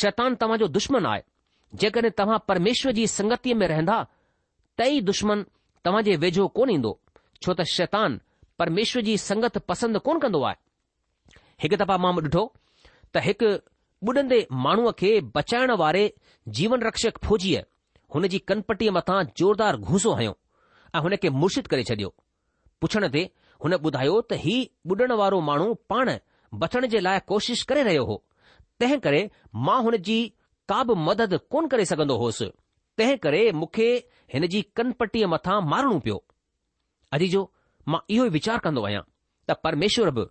शैतान 0.00 0.34
तव्हां 0.42 0.58
जो 0.62 0.66
दुश्मन 0.78 1.06
आहे 1.10 1.22
जेकॾहिं 1.82 2.10
तव्हां 2.20 2.38
परमेश्वर 2.48 2.92
जी 2.98 3.06
संगतीअ 3.12 3.54
में 3.62 3.66
रहंदा 3.72 3.98
त 4.78 4.86
ई 4.94 5.00
दुश्मन 5.10 5.44
तव्हां 5.84 6.02
जे 6.10 6.16
वेझो 6.24 6.46
कोन 6.58 6.70
ईंदो 6.76 6.92
छो 7.42 7.54
त 7.60 7.66
शैतान 7.74 8.20
परमेश्वर 8.62 9.02
जी 9.10 9.16
संगत 9.30 9.58
पसंदि 9.72 9.98
कोन 10.08 10.18
कंदो 10.26 10.40
आहे 10.50 10.56
हिकु 11.64 11.76
दफ़ा 11.82 11.96
मां 12.06 12.14
ॾिठो 12.24 12.44
त 13.14 13.24
हिकु 13.28 13.48
ॿुॾंदे 14.08 14.36
माण्हूअ 14.64 14.90
खे 15.00 15.08
बचाइण 15.36 15.70
वारे 15.82 16.02
जीवन 16.58 16.82
रक्षक 16.88 17.18
फौजीअ 17.26 17.58
हुन 18.14 18.26
जी 18.34 18.38
कनपटीअ 18.50 18.92
मथां 18.98 19.18
ज़ोरदार 19.40 19.76
घुसो 19.96 20.14
हयो 20.20 20.30
ऐं 20.94 21.00
हुन 21.06 21.16
खे 21.24 21.28
मुर्षिद 21.42 21.66
करे 21.72 21.84
छडि॒यो 21.90 22.10
पुछण 22.84 23.08
ते 23.16 23.22
हुन 23.64 23.74
ॿुधायो 23.88 24.14
त 24.30 24.40
हीउ 24.46 24.94
ॿुॾण 24.94 25.12
वारो 25.22 25.40
माण्हू 25.50 25.68
पाण 25.94 26.12
बचण 26.58 26.86
जे 26.90 27.00
लाइ 27.02 27.18
कोशिश 27.28 27.62
करे 27.68 27.82
रहियो 27.82 28.04
हो 28.04 28.22
तंहिं 28.80 28.98
करे 29.00 29.28
मां 29.66 29.82
हुन 29.82 29.96
जी 30.08 30.18
का 30.68 30.82
बि 30.88 30.94
मदद 31.08 31.38
कोन 31.50 31.66
करे 31.68 31.84
सघंदो 31.92 32.16
होसि 32.18 32.50
तंहिं 32.98 33.16
करे 33.26 33.42
मूंखे 33.60 33.88
हिन 34.34 34.46
जी 34.54 34.62
कनपटीअ 34.76 35.28
मथां 35.34 35.60
मारणो 35.72 35.98
पियो 36.06 36.16
अॼु 37.16 37.28
जो 37.34 37.42
मां 37.92 38.00
इहो 38.16 38.24
ई 38.26 38.34
वीचार 38.38 38.58
कंदो 38.66 38.82
आहियां 38.86 39.02
त 39.50 39.56
परमेश्वर 39.68 40.10
बि 40.18 40.24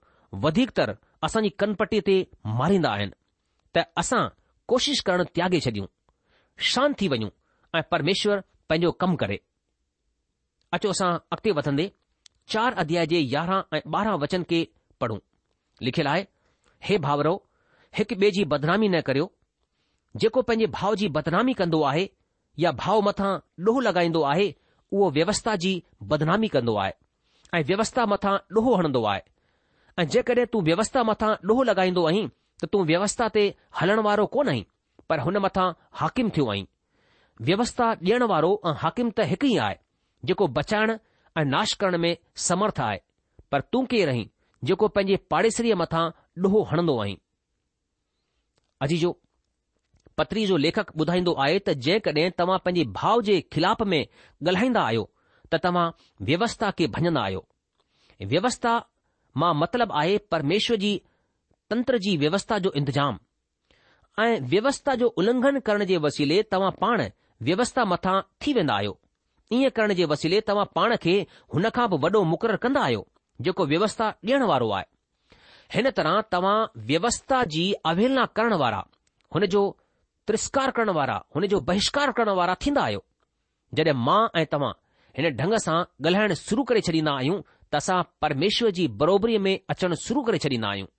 वधीकतर 0.47 0.93
असांजी 1.27 1.49
कनपटीअ 1.61 2.01
ते 2.09 2.15
मारींदा 2.59 2.89
आहिनि 2.97 3.17
त 3.75 3.85
असां 4.03 4.21
कोशिश 4.71 4.99
करण 5.09 5.31
त्यागे 5.35 5.59
छॾियूं 5.67 5.87
शांत 6.71 6.99
थी 6.99 7.07
वञूं 7.15 7.29
ऐं 7.79 7.83
परमेश्वर 7.93 8.41
पंहिंजो 8.69 8.91
कमु 9.03 9.15
करे 9.23 9.37
अचो 10.77 10.89
असां 10.95 11.09
अॻिते 11.35 11.51
वधंदे 11.59 11.87
चार 12.53 12.73
अध्याय 12.85 13.05
जे 13.13 13.19
यारहं 13.35 13.75
ऐं 13.75 13.81
ॿारहं 13.99 14.15
वचन 14.25 14.43
खे 14.51 14.59
पढ़ूं 15.01 15.17
लिखियलु 15.81 16.09
आहे 16.11 16.25
हे 16.87 16.97
भाउरो 17.05 17.33
हिकु 17.97 18.15
ॿिए 18.15 18.29
जी 18.37 18.43
बदनामी 18.53 18.87
न 18.93 19.01
करियो 19.09 19.27
जेको 20.23 20.41
पंहिंजे 20.49 20.67
भाउ 20.77 20.95
जी 21.01 21.07
बदनामी 21.17 21.53
कंदो 21.61 21.81
आहे 21.91 22.03
या 22.63 22.71
भाउ 22.83 23.01
मथां 23.07 23.31
ॾोह 23.67 23.79
लॻाईंदो 23.87 24.21
आहे 24.31 24.47
उहो 24.91 25.09
व्यवस्था 25.17 25.55
जी 25.65 25.71
बदनामी 26.13 26.47
कंदो 26.55 26.75
आहे 26.83 26.93
ऐं 27.59 27.63
व्यवस्था 27.69 28.05
मथां 28.13 28.35
ॾोह 28.59 28.69
हणंदो 28.81 29.03
आहे 29.11 29.21
ऐं 30.03 30.07
जेकॾहिं 30.15 30.45
तूं 30.55 30.61
व्यवस्था 30.69 31.03
मथां 31.11 31.31
ॾोह 31.53 31.63
लॻाईंदो 31.71 32.05
आहीं 32.11 32.27
त 32.63 32.71
तूं 32.73 32.83
व्यवस्था 32.91 33.27
ते 33.37 33.43
हलण 33.81 33.99
वारो 34.09 34.25
कोन 34.35 34.49
आहीं 34.55 34.63
पर 35.11 35.19
हुन 35.27 35.37
मथां 35.47 35.67
हाकिम 36.03 36.29
थियो 36.37 36.47
आहीं 36.55 36.65
व्यवस्था 37.49 37.91
ॾियण 37.99 38.23
वारो 38.33 38.51
ऐं 38.67 38.73
हाकिम 38.85 39.11
त 39.19 39.29
हिकु 39.33 39.47
ई 39.51 39.57
आहे 39.67 39.77
जेको 40.31 40.47
बचाइण 40.59 40.95
ऐं 41.37 41.45
नाश 41.55 41.73
करण 41.83 41.97
में 42.07 42.11
समर्थ 42.49 42.81
आहे 42.89 43.01
पर 43.53 43.61
तूं 43.75 43.83
केरु 43.93 44.11
आहीं 44.15 44.27
जेको 44.67 44.87
पंहिंजे 44.95 45.15
पाड़ेसरीअ 45.33 45.75
मथां 45.81 46.03
ॾोहो 46.45 46.61
हणंदो 46.71 46.95
आई 47.01 47.15
अजी 48.85 48.97
जो 49.03 49.11
पत्री 50.17 50.45
जो 50.45 50.57
लेखक 50.65 50.91
ॿुधाईंदो 51.03 51.33
आहे 51.43 51.57
त 51.67 51.75
जेकॾहिं 51.85 52.29
तव्हां 52.39 52.57
पंहिंजे 52.65 52.83
भाउ 52.99 53.21
जे 53.29 53.35
खिलाफ 53.55 53.81
में 53.91 53.99
ॻाल्हाईंदा 54.03 54.81
आहियो 54.87 55.05
त 55.53 55.59
तव्हां 55.65 55.85
व्यवस्था 56.29 56.71
खे 56.79 56.87
भञंदा 56.97 57.21
आहियो 57.29 57.43
व्यवस्था 58.33 58.73
मां 59.43 59.53
मतिलबु 59.61 59.97
आहे 60.01 60.17
परमेश्वर 60.35 60.77
जी 60.83 60.91
तंत्र 61.73 61.97
जी 62.07 62.15
व्यवस्था 62.25 62.57
जो 62.65 62.71
इंतिजाम 62.81 63.19
ऐं 64.23 64.33
व्यवस्था 64.53 64.95
जो 65.03 65.07
उल्लंघन 65.21 65.59
करण 65.69 65.85
जे 65.93 65.97
वसीले 66.07 66.41
तव्हां 66.55 66.71
पाण 66.81 67.05
व्यवस्था 67.49 67.85
मथां 67.93 68.17
थी 68.41 68.53
वेंदा 68.59 68.73
आहियो 68.75 68.97
ईअं 69.59 69.71
करण 69.79 69.93
जे 70.01 70.05
वसीले 70.15 70.41
तव्हां 70.51 70.65
पाण 70.79 70.95
खे 71.07 71.15
हुन 71.55 71.69
खां 71.79 71.87
बि 71.91 71.97
वॾो 72.07 72.23
मुक़ररु 72.33 72.61
कंदा 72.67 72.81
आहियो 72.89 73.05
जेको 73.45 73.65
व्यवस्था 73.71 74.07
ॾियण 74.25 74.43
वारो 74.47 74.69
आहे 74.75 74.85
हिन 75.75 75.89
तरह 75.97 76.19
तव्हां 76.33 76.57
व्यवस्था 76.89 77.43
जी 77.53 77.63
अवहेलना 77.91 78.25
करण 78.37 78.53
वारा 78.61 78.85
हुन 79.35 79.45
जो 79.53 79.61
तिरस्कार 80.27 80.71
करण 80.77 80.89
वारा 80.99 81.17
हुन 81.35 81.45
जो 81.53 81.59
बहिष्कार 81.69 82.11
करण 82.17 82.33
वारा 82.39 82.55
थींदा 82.65 82.83
आहियो 82.83 83.03
जॾहिं 83.79 83.93
मां 84.07 84.19
ऐं 84.41 84.45
तव्हां 84.51 84.71
हिन 85.17 85.29
ढंग 85.41 85.53
सां 85.65 85.77
ॻाल्हाइण 86.05 86.33
शुरू 86.45 86.63
करे 86.71 86.81
छॾींदा 86.87 87.13
आहियूं 87.21 87.39
त 87.71 87.75
असां 87.81 88.01
परमेश्वर 88.21 88.69
जी 88.79 88.87
बरोबरी 89.03 89.37
में 89.45 89.53
अचणु 89.75 89.95
शुरू 90.05 90.23
करे 90.29 90.37
छॾींदा 90.45 90.69
आहियूं 90.71 90.89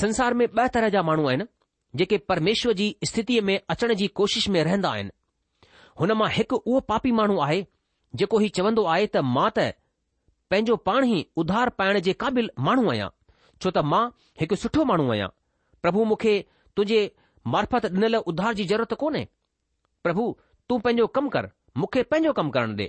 संसार 0.00 0.34
में 0.38 0.46
ॿ 0.46 0.66
तरह 0.76 0.88
जा 0.96 1.02
माण्हू 1.10 1.26
आहिनि 1.32 1.44
जेके 2.00 2.16
परमेश्वर 2.30 2.72
जी 2.80 2.88
स्थितीअ 3.10 3.42
में 3.50 3.58
अचण 3.74 3.92
जी 4.00 4.06
कोशिश 4.20 4.48
में 4.54 4.62
रहंदा 4.68 4.90
आहिनि 4.98 5.74
हुन 6.00 6.12
मां 6.22 6.30
हिकु 6.38 6.56
उहो 6.70 6.80
पापी 6.92 7.12
माण्हू 7.20 7.38
आहे 7.48 7.66
जेको 8.20 8.38
हीउ 8.44 8.56
चवंदो 8.60 8.82
आहे 8.94 9.06
त 9.16 9.22
मां 9.36 9.48
त 9.58 9.68
पंहिंजो 10.50 10.74
पाण 10.88 11.04
ई 11.14 11.18
उधार 11.42 11.68
पाइण 11.80 11.98
जे 12.08 12.12
क़ाबिल 12.22 12.50
माण्हू 12.66 12.90
आहियां 12.90 13.08
छो 13.62 13.70
त 13.76 13.82
मां 13.92 14.02
हिकु 14.42 14.56
सुठो 14.64 14.84
माण्हू 14.90 15.06
आहियां 15.14 15.28
प्रभु 15.86 16.04
मूंखे 16.10 16.34
तुंहिंजे 16.76 17.00
मार्फत 17.54 17.86
ॾिनल 17.94 18.16
उधार 18.32 18.54
जी 18.60 18.64
ज़रूरत 18.72 18.94
कोन्हे 19.02 19.22
प्रभु 20.08 20.24
तूं 20.72 20.78
पंहिंजो 20.86 21.06
कमु 21.18 21.28
कर 21.36 21.48
मूंखे 21.82 22.02
पंहिंजो 22.14 22.32
कमु 22.40 22.54
करण 22.58 22.76
ॾे 22.82 22.88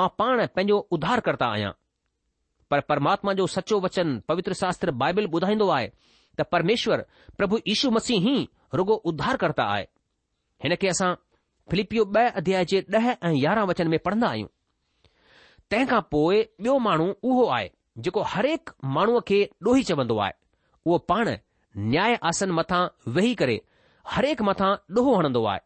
मां 0.00 0.08
पाण 0.22 0.44
पंहिंजो 0.56 0.78
उधार 0.98 1.20
कर्ता 1.30 1.46
आहियां 1.56 1.70
पर 2.72 2.80
परमात्मा 2.92 3.32
जो 3.42 3.46
सचो 3.56 3.80
वचन 3.86 4.12
पवित्र 4.32 4.54
शास्त्र 4.64 4.90
बाइबल 5.04 5.26
ॿुधाईंदो 5.38 5.68
आहे 5.78 5.88
त 6.40 6.48
परमेश्वर 6.56 7.04
प्रभु 7.42 7.58
यीशू 7.70 7.90
मसीह 8.00 8.28
ई 8.30 8.48
रुगो 8.82 8.94
उधार 9.12 9.36
कर्ता 9.46 9.64
आहे 9.76 9.86
हिन 10.66 10.74
खे 10.84 10.88
असां 10.96 11.14
फिलिपियो 11.70 12.04
ॿ 12.22 12.40
अध्याय 12.42 12.64
जे 12.74 12.84
ॾह 12.98 13.10
ऐं 13.16 13.34
यारहं 13.46 13.66
वचन 13.72 13.88
में 13.94 13.98
पढ़ंदा 14.08 14.28
आहियूं 14.34 14.48
तंहिं 15.70 15.86
खां 15.90 16.00
पोइ 16.12 16.36
ॿियो 16.66 16.78
माण्हू 16.84 17.04
उहो 17.30 17.44
आहे 17.56 17.66
जेको 18.04 18.22
हरेक 18.32 18.70
माण्हूअ 18.96 19.20
खे 19.28 19.36
ॾोही 19.66 19.82
चवंदो 19.90 20.16
आहे 20.22 20.32
उहो 20.86 20.96
पाण 21.10 21.28
न्याय 21.90 22.14
आसन 22.30 22.50
मथां 22.58 22.80
वेही 23.18 23.34
करे 23.42 23.56
हरेक 24.14 24.42
मथां 24.48 24.70
ॾोहो 24.98 25.14
हणंदो 25.18 25.44
आहे 25.52 25.60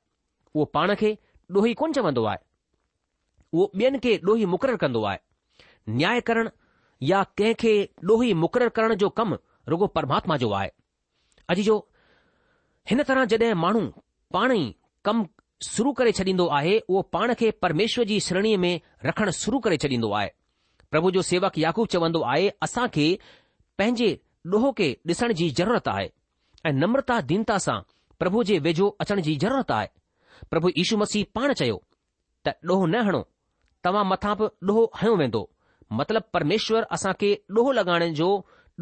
उहो 0.55 0.65
पाण 0.77 0.95
खे 1.03 1.15
ॾोही 1.57 1.73
कोन 1.83 1.93
चवंदो 1.99 2.25
आहे 2.33 2.39
उहो 3.57 3.67
ॿियनि 3.81 3.99
खे 4.07 4.13
ॾोही 4.29 4.45
मुक़ररु 4.57 4.77
कंदो 4.85 5.03
आहे 5.13 5.97
न्याय 5.97 6.21
करण 6.31 6.49
या 7.13 7.23
कंहिंखे 7.39 7.75
ॾोही 8.13 8.33
मुक़ररु 8.43 8.71
करण 8.77 8.95
जो 9.05 9.09
कमु 9.21 9.37
रुगो 9.73 9.87
परमात्मा 9.97 10.37
जो 10.45 10.51
आहे 10.61 10.71
अॼु 11.55 11.63
जो 11.71 11.79
हिन 12.91 13.03
तरह 13.13 13.25
जॾहिं 13.35 13.53
माण्हू 13.65 13.87
पाण 14.37 14.53
ई 14.61 14.63
कमु 15.09 15.25
शुरू 15.73 15.93
करे 15.99 16.13
छॾींदो 16.19 16.47
आहे 16.59 16.79
उहो 16.89 17.01
पाण 17.17 17.33
खे 17.41 17.51
परमेश्वर 17.65 18.05
जी 18.11 18.19
श्रेणीअ 18.27 18.59
में 18.65 18.73
रखणु 19.05 19.31
शुरू 19.41 19.59
करे 19.67 19.77
छॾींदो 19.85 20.11
आहे 20.21 20.29
प्रभु 20.91 21.11
जो 21.17 21.23
सेवक 21.33 21.59
याकूब 21.59 21.87
चवंदो 21.95 22.21
आहे 22.33 22.49
असां 22.67 22.87
खे 22.97 23.07
पंहिंजे 23.79 24.09
ॾोह 24.53 24.71
खे 24.79 24.89
ॾिसण 25.09 25.33
जी 25.41 25.49
ज़रूरत 25.61 25.89
आहे 25.95 26.09
ऐं 26.69 26.73
नम्रता 26.81 27.21
दीनता 27.31 27.57
सां 27.67 27.79
प्रभु 28.23 28.43
जे 28.51 28.59
वेझो 28.67 28.89
अचण 29.05 29.21
जी 29.29 29.35
ज़रूरत 29.45 29.71
आहे 29.79 29.87
प्रभु 30.51 30.69
यीशू 30.77 30.97
मसीह 31.05 31.27
पाण 31.35 31.53
चयो 31.61 31.79
त 32.47 32.55
ॾोह 32.71 32.85
न 32.95 33.01
हणो 33.09 33.23
तव्हां 33.85 34.05
मथां 34.13 34.35
बि 34.43 34.49
ॾोहो 34.71 34.85
हयो 35.03 35.15
वेंदो 35.23 35.43
मतिलब 36.01 36.29
परमेश्वर 36.37 36.87
असां 36.99 37.13
खे 37.21 37.35
ॾोहो 37.59 37.73
लॻाइण 37.81 38.13
जो 38.21 38.29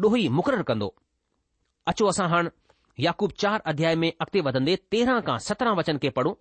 ॾोह 0.03 0.17
ई 0.23 0.27
मुक़ररु 0.39 0.63
कंदो 0.71 0.93
अचो 1.91 2.07
असां 2.15 2.27
हाणे 2.33 2.57
याकूब 3.03 3.31
चार 3.43 3.59
अध्याय 3.71 3.95
में 4.01 4.11
अॻिते 4.25 4.41
वधंदे 4.47 4.75
तेरहं 4.91 5.19
खां 5.27 5.37
सत्रहं 5.49 5.75
वचन 5.81 5.97
खे 6.03 6.09
पढ़ूं 6.17 6.33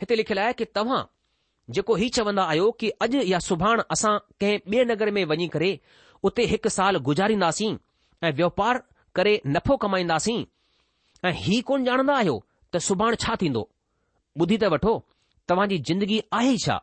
हिते 0.00 0.14
लिखियलु 0.16 0.40
आहे 0.40 0.52
की 0.58 0.64
तव्हां 0.76 1.02
जेको 1.76 1.94
हीउ 2.00 2.08
चवंदा 2.16 2.42
आहियो 2.52 2.70
कि 2.80 2.88
अॼु 3.04 3.22
या 3.30 3.38
सुभाणे 3.46 3.82
असां 3.94 4.12
कंहिं 4.40 4.58
ॿिए 4.72 4.84
नगर 4.92 5.10
में 5.16 5.24
वञी 5.32 5.48
करे 5.54 5.68
उते 6.28 6.42
हिकु 6.52 6.68
साल 6.76 6.96
गुज़ारींदासीं 7.08 7.72
ऐं 8.28 8.32
वापार 8.40 8.80
करे 9.18 9.34
नफ़ो 9.56 9.76
कमाईंदासीं 9.84 10.38
ऐं 11.28 11.32
हीउ 11.44 11.62
कोन 11.70 11.84
ॼाणंदा 11.88 12.16
आहियो 12.22 12.36
त 12.74 12.82
सुभाणे 12.88 13.20
छा 13.24 13.34
थींदो 13.42 13.62
ॿुधी 14.44 14.56
त 14.62 14.72
वठो 14.76 14.94
तव्हांजी 15.48 15.78
ज़िंदगी 15.90 16.20
आहे 16.40 16.54
ई 16.54 16.58
छा 16.64 16.78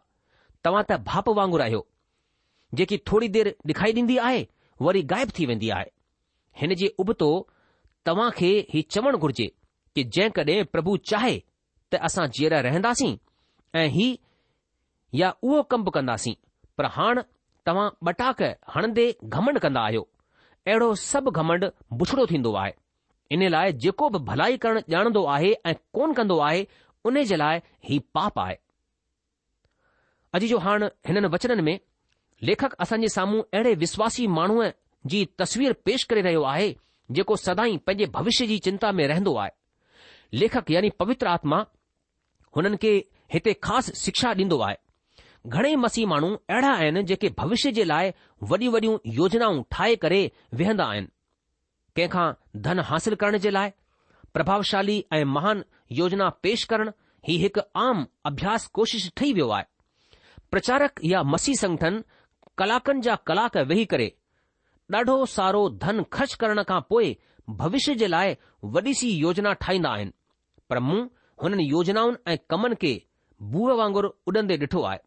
तव्हां 0.66 0.84
त 0.92 1.00
भाप 1.10 1.30
वांगुरु 1.42 1.64
आहियो 1.68 1.82
जेकी 2.82 2.98
थोरी 3.12 3.28
देर 3.38 3.50
डे॒खाई 3.68 3.92
ॾींदी 4.02 4.18
आहे 4.30 4.44
वरी 4.90 5.02
ग़ाइबु 5.14 5.38
थी 5.40 5.46
वेंदी 5.54 5.70
आहे 5.80 5.90
हिन 6.62 6.74
जे 6.84 6.94
उबतो 7.06 7.32
तव्हां 8.12 8.30
खे 8.40 8.52
हीउ 8.74 8.90
चवणु 8.98 9.18
घुर्जे 9.26 9.48
कि 9.96 10.04
जंहिं 10.16 10.32
कॾहिं 10.40 10.64
प्रभु 10.76 10.98
चाहे 11.12 11.36
त 11.92 11.96
असां 12.08 12.26
जीअर 12.38 12.54
रहंदासीं 12.66 13.16
ऐं 13.80 13.88
ही 13.96 14.08
या 15.20 15.32
उहो 15.42 15.62
कम 15.72 15.84
बि 15.84 15.92
कंदासीं 15.96 16.34
पर 16.78 16.86
हाणे 16.96 17.22
तव्हां 17.68 17.90
ॿटाख 18.12 18.42
हणंदे 18.76 19.06
घमंड 19.24 19.58
कंदा 19.66 19.82
आहियो 19.88 20.02
अहिड़ो 20.68 20.94
सभु 21.02 21.32
घमंड 21.42 21.66
बुछड़ो 22.00 22.26
थींदो 22.32 22.54
आहे 22.64 22.72
इन 23.36 23.48
लाइ 23.52 23.72
जेको 23.84 24.10
बि 24.16 24.20
भलाई 24.30 24.58
करणु 24.64 24.82
ॼाणंदो 24.96 25.24
आहे 25.36 25.54
ऐं 25.70 25.74
कोन 25.96 26.14
कंदो 26.20 26.38
आहे 26.48 26.64
उन 27.08 27.22
जे 27.30 27.38
लाइ 27.44 27.60
ही 27.90 28.00
पाप 28.18 28.40
आहे 28.44 28.56
अॼु 30.36 30.48
जो 30.52 30.58
हाणे 30.66 30.88
हिननि 31.08 31.28
वचननि 31.36 31.62
में 31.68 31.78
लेखक 32.48 32.74
असांजे 32.84 33.10
साम्हूं 33.18 33.42
अहिड़े 33.54 33.74
विश्वासी 33.84 34.28
माण्हूअ 34.38 34.66
जी 35.12 35.20
तस्वीर 35.40 35.74
पेश 35.88 36.04
करे 36.12 36.22
रहियो 36.28 36.44
आहे 36.54 36.68
जेको 37.18 37.36
सदाई 37.48 37.78
पंहिंजे 37.88 38.06
भविष्य 38.20 38.48
जी 38.48 38.58
चिंता 38.68 38.92
में 39.00 39.08
रहंदो 39.12 39.36
आहे 39.44 39.52
लेखक 40.42 40.72
यानी 40.72 40.90
पवित्र 41.02 41.28
आत्मा 41.34 41.64
हुननि 42.56 42.78
खे 42.84 42.92
हिते 43.34 43.54
ख़ासि 43.66 43.92
शिक्षा 44.04 44.30
ॾींदो 44.44 44.58
आहे 44.60 44.76
घणेई 45.56 45.76
मसीह 45.86 46.08
माण्हू 46.08 46.30
अहिड़ा 46.36 46.72
आहिनि 46.74 47.04
जेके 47.10 47.30
भविष्य 47.38 47.72
जे 47.78 47.84
लाइ 47.84 48.12
वॾियूं 48.52 48.72
वॾियूं 48.74 48.98
योजनाऊं 49.20 49.62
ठाहे 49.72 49.96
करे 50.04 50.20
विहंदा 50.62 50.86
आहिनि 50.94 51.08
कंहिंखां 51.96 52.28
धन 52.66 52.80
हासिल 52.90 53.16
करण 53.22 53.38
जे 53.46 53.50
लाइ 53.52 53.70
प्रभावशाली 54.34 55.04
ऐं 55.14 55.24
महान 55.36 55.64
योजना 56.00 56.30
पेश 56.44 56.64
करण 56.74 56.92
ही 57.28 57.38
हिकु 57.44 57.62
आम 57.86 58.06
अभ्यास 58.30 58.66
कोशिश 58.80 59.12
ठही 59.18 59.32
वियो 59.34 59.50
आहे 59.58 59.64
प्रचारक 60.52 61.00
या 61.12 61.24
मसीह 61.34 61.56
संगठन 61.62 62.04
कलाकनि 62.58 63.02
जा 63.08 63.16
कलाक 63.28 63.58
वेही 63.72 63.86
करे 63.94 64.12
ॾाढो 64.96 65.16
सारो 65.38 65.68
धन 65.80 66.04
ख़र्च 66.14 66.34
करण 66.42 66.64
खां 66.68 66.80
पोइ 66.90 67.16
भविष्य 67.62 67.96
जे 68.02 68.08
लाइ 68.08 68.36
वॾी 68.76 68.94
सी 69.00 69.10
योजना 69.26 69.52
ठाहींदा 69.64 69.90
आहिनि 69.96 70.12
पर 70.70 70.80
मूं 70.90 71.04
हुननि 71.44 71.64
योजनाउनि 71.72 72.18
ऐं 72.32 72.38
कमनि 72.52 72.76
खे 72.82 72.92
बूह 73.54 73.74
वांगुरु 73.80 74.10
उॾंदे 74.30 74.56
ॾिठो 74.62 74.82
आहे 74.90 75.00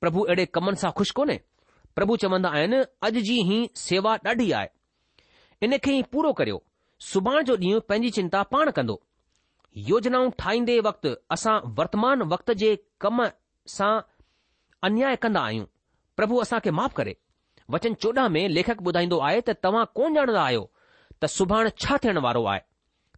प्रभु 0.00 0.22
अहिड़े 0.24 0.44
कमनि 0.56 0.76
सां 0.82 0.90
ख़ुशि 0.98 1.12
कोन्हे 1.18 1.36
प्रभु 1.96 2.16
चवंदा 2.24 2.48
आहिनि 2.58 2.80
अॼु 3.08 3.20
जी 3.28 3.36
ई 3.56 3.58
सेवा 3.86 4.12
ॾाढी 4.26 4.50
आहे 4.60 5.66
इन 5.68 5.76
खे 5.86 5.96
ई 5.98 6.02
पूरो 6.14 6.32
करियो 6.40 6.60
सुभाणे 7.10 7.42
जो 7.50 7.56
ॾींहुं 7.66 7.80
पंहिंजी 7.88 8.10
चिंता 8.18 8.42
पाण 8.54 8.70
कंदो 8.78 8.96
योजनाऊं 9.90 10.30
ठाहींदे 10.42 10.78
वक़्तु 10.90 11.14
असां 11.36 11.56
वर्तमान 11.80 12.22
वक्त 12.34 12.52
जे 12.64 12.70
कम 13.06 13.26
सां 13.76 13.90
अन्याय 14.90 15.16
कंदा 15.26 15.40
आहियूं 15.50 15.66
प्रभु 16.20 16.38
असां 16.46 16.60
खे 16.66 16.70
माफ़ 16.78 16.94
करे 17.00 17.16
वचन 17.74 17.94
चोॾहं 18.04 18.28
में 18.38 18.44
लेखक 18.58 18.88
ॿुधाईंदो 18.90 19.18
आहे 19.30 19.40
त 19.50 19.56
तव्हां 19.66 19.84
कोन 20.00 20.16
ॼाणंदा 20.20 20.42
आहियो 20.48 20.66
त 21.22 21.34
सुभाणे 21.38 21.70
छा 21.86 21.96
थियण 22.06 22.18
वारो 22.28 22.42
आहे 22.52 22.60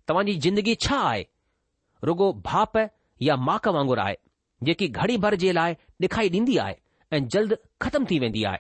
तव्हांजी 0.09 0.35
ज़िंदगी 0.47 0.75
छा 0.87 0.99
आहे 1.09 1.25
रुॻो 2.05 2.33
भाप 2.45 2.77
या 3.23 3.37
माक 3.37 3.67
वांगुरु 3.75 4.01
आहे 4.01 4.15
जेकी 4.65 4.87
घड़ी 4.89 5.17
भर 5.23 5.35
जे 5.45 5.53
लाइ 5.55 5.75
ॾेखारी 6.03 6.29
ॾींदी 6.39 6.57
आहे 6.65 6.75
ऐं 7.17 7.27
जल्द 7.35 7.55
ख़तमु 7.83 8.07
थी 8.11 8.19
वेंदी 8.25 8.43
आहे 8.51 8.59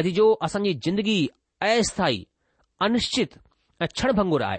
अॼु 0.00 0.10
जो 0.18 0.26
असांजी 0.46 0.72
जिंदगी 0.86 1.14
अस्थाई 1.68 2.18
अनिश्चित 2.88 3.38
ऐं 3.82 3.86
छण 4.00 4.12
भांगुरु 4.18 4.44
आहे 4.44 4.58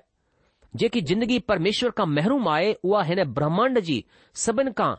जेकी 0.84 1.02
जिंदगी 1.12 1.38
परमेश्वर 1.52 1.90
खां 1.98 2.06
महिरूम 2.14 2.48
आहे 2.54 2.74
उहा 2.84 3.04
हिन 3.12 3.24
ब्रह्मांड 3.38 3.80
जी 3.92 3.98
सभिनि 4.46 4.72
खां 4.80 4.92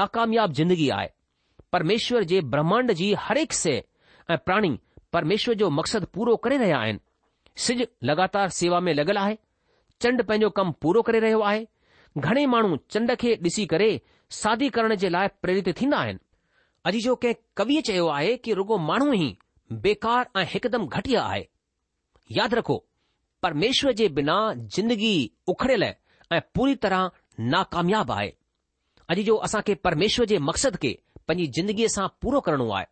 नाकामयाब 0.00 0.52
जिंदगी 0.60 0.88
आहे 0.98 1.08
परमेश्वर 1.76 2.22
जे 2.34 2.40
ब्रह्मांड 2.56 2.92
जी 3.00 3.12
हरेक 3.28 3.52
से 3.60 3.74
ऐं 4.30 4.36
प्राणी 4.48 4.76
परमेश्वर 5.18 5.54
जो 5.64 5.68
मक़सदु 5.80 6.06
पूरो 6.18 6.34
करे 6.48 6.56
रहिया 6.64 6.78
आहिनि 6.78 6.98
सिॼु 7.66 7.84
लगातार 8.12 8.48
सेवा 8.60 8.80
में 8.86 8.92
लॻल 8.94 9.16
आहे 9.24 9.36
चंड 10.00 10.22
पंहिंजो 10.26 10.50
कमु 10.60 10.72
पूरो 10.86 11.02
करे 11.10 11.20
रहियो 11.26 11.40
आहे 11.52 11.64
ઘણે 12.18 12.46
مانو 12.50 12.76
ચંડખે 12.90 13.36
ડીસી 13.38 13.66
કરે 13.70 13.90
સાદી 14.40 14.70
કરણ 14.74 14.96
જે 15.02 15.08
લાય 15.10 15.30
પ્રેરિત 15.42 15.68
થી 15.78 15.90
ના 15.90 16.00
આય 16.04 16.16
અજી 16.88 17.04
જો 17.06 17.14
કે 17.22 17.30
કવિ 17.58 17.82
છે 17.86 17.94
આય 18.02 18.38
કે 18.42 18.54
રગો 18.58 18.78
مانુ 18.78 19.12
હી 19.20 19.34
બેકાર 19.84 20.24
આ 20.36 20.44
હકદમ 20.52 20.84
ઘટિયા 20.94 21.28
આય 21.32 21.46
યાદ 22.36 22.52
રાખો 22.58 22.76
પરમેશ્વર 23.42 23.94
જે 23.98 24.06
બિના 24.16 24.54
જિંદગી 24.74 25.30
ઉખડે 25.52 25.76
લે 25.82 25.90
એ 26.36 26.38
પૂરી 26.54 26.80
તરહ 26.82 27.12
ناکામીયાબ 27.50 28.10
આય 28.12 28.32
અજી 29.10 29.26
જો 29.30 29.36
આસા 29.40 29.62
કે 29.66 29.78
પરમેશ્વર 29.84 30.26
જે 30.32 30.38
મકસદ 30.48 30.74
કે 30.82 30.92
પની 31.26 31.46
જિંદગી 31.56 31.88
સા 31.96 32.10
પૂરુ 32.20 32.38
કરણુ 32.46 32.66
આય 32.74 32.90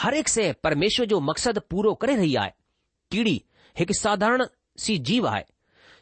હર 0.00 0.14
એક 0.22 0.28
સે 0.36 0.44
પરમેશ્વર 0.64 1.06
જો 1.12 1.20
મકસદ 1.28 1.58
પૂરુ 1.70 1.92
કરે 2.00 2.16
રહી 2.22 2.38
આય 2.40 2.56
કીડી 3.12 3.44
એક 3.82 3.90
સાધારણ 4.02 4.48
સી 4.84 4.96
જીવા 5.08 5.36
આય 5.36 5.46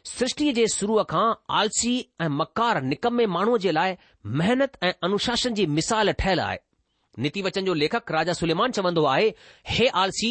सृष्टि 0.09 0.47
जे 0.55 0.63
शुरूअ 0.73 1.03
खां 1.11 1.23
आलसी 1.59 1.91
ऐं 2.21 2.27
मकार 2.39 2.81
निकमे 2.89 3.25
माण्हूअ 3.35 3.57
जे 3.61 3.71
लाइ 3.71 3.95
महनत 4.41 4.77
ऐं 4.87 4.91
अनुशासन 5.07 5.53
जी 5.59 5.65
मिसाल 5.77 6.11
ठहियलु 6.19 6.41
आहे 6.49 7.41
वचन 7.45 7.65
जो 7.65 7.73
लेखक 7.73 8.11
राजा 8.11 8.33
सुलेमान 8.39 8.71
चवंदो 8.77 9.03
आहे 9.13 9.29
हे 9.75 9.87
आलसी 10.01 10.29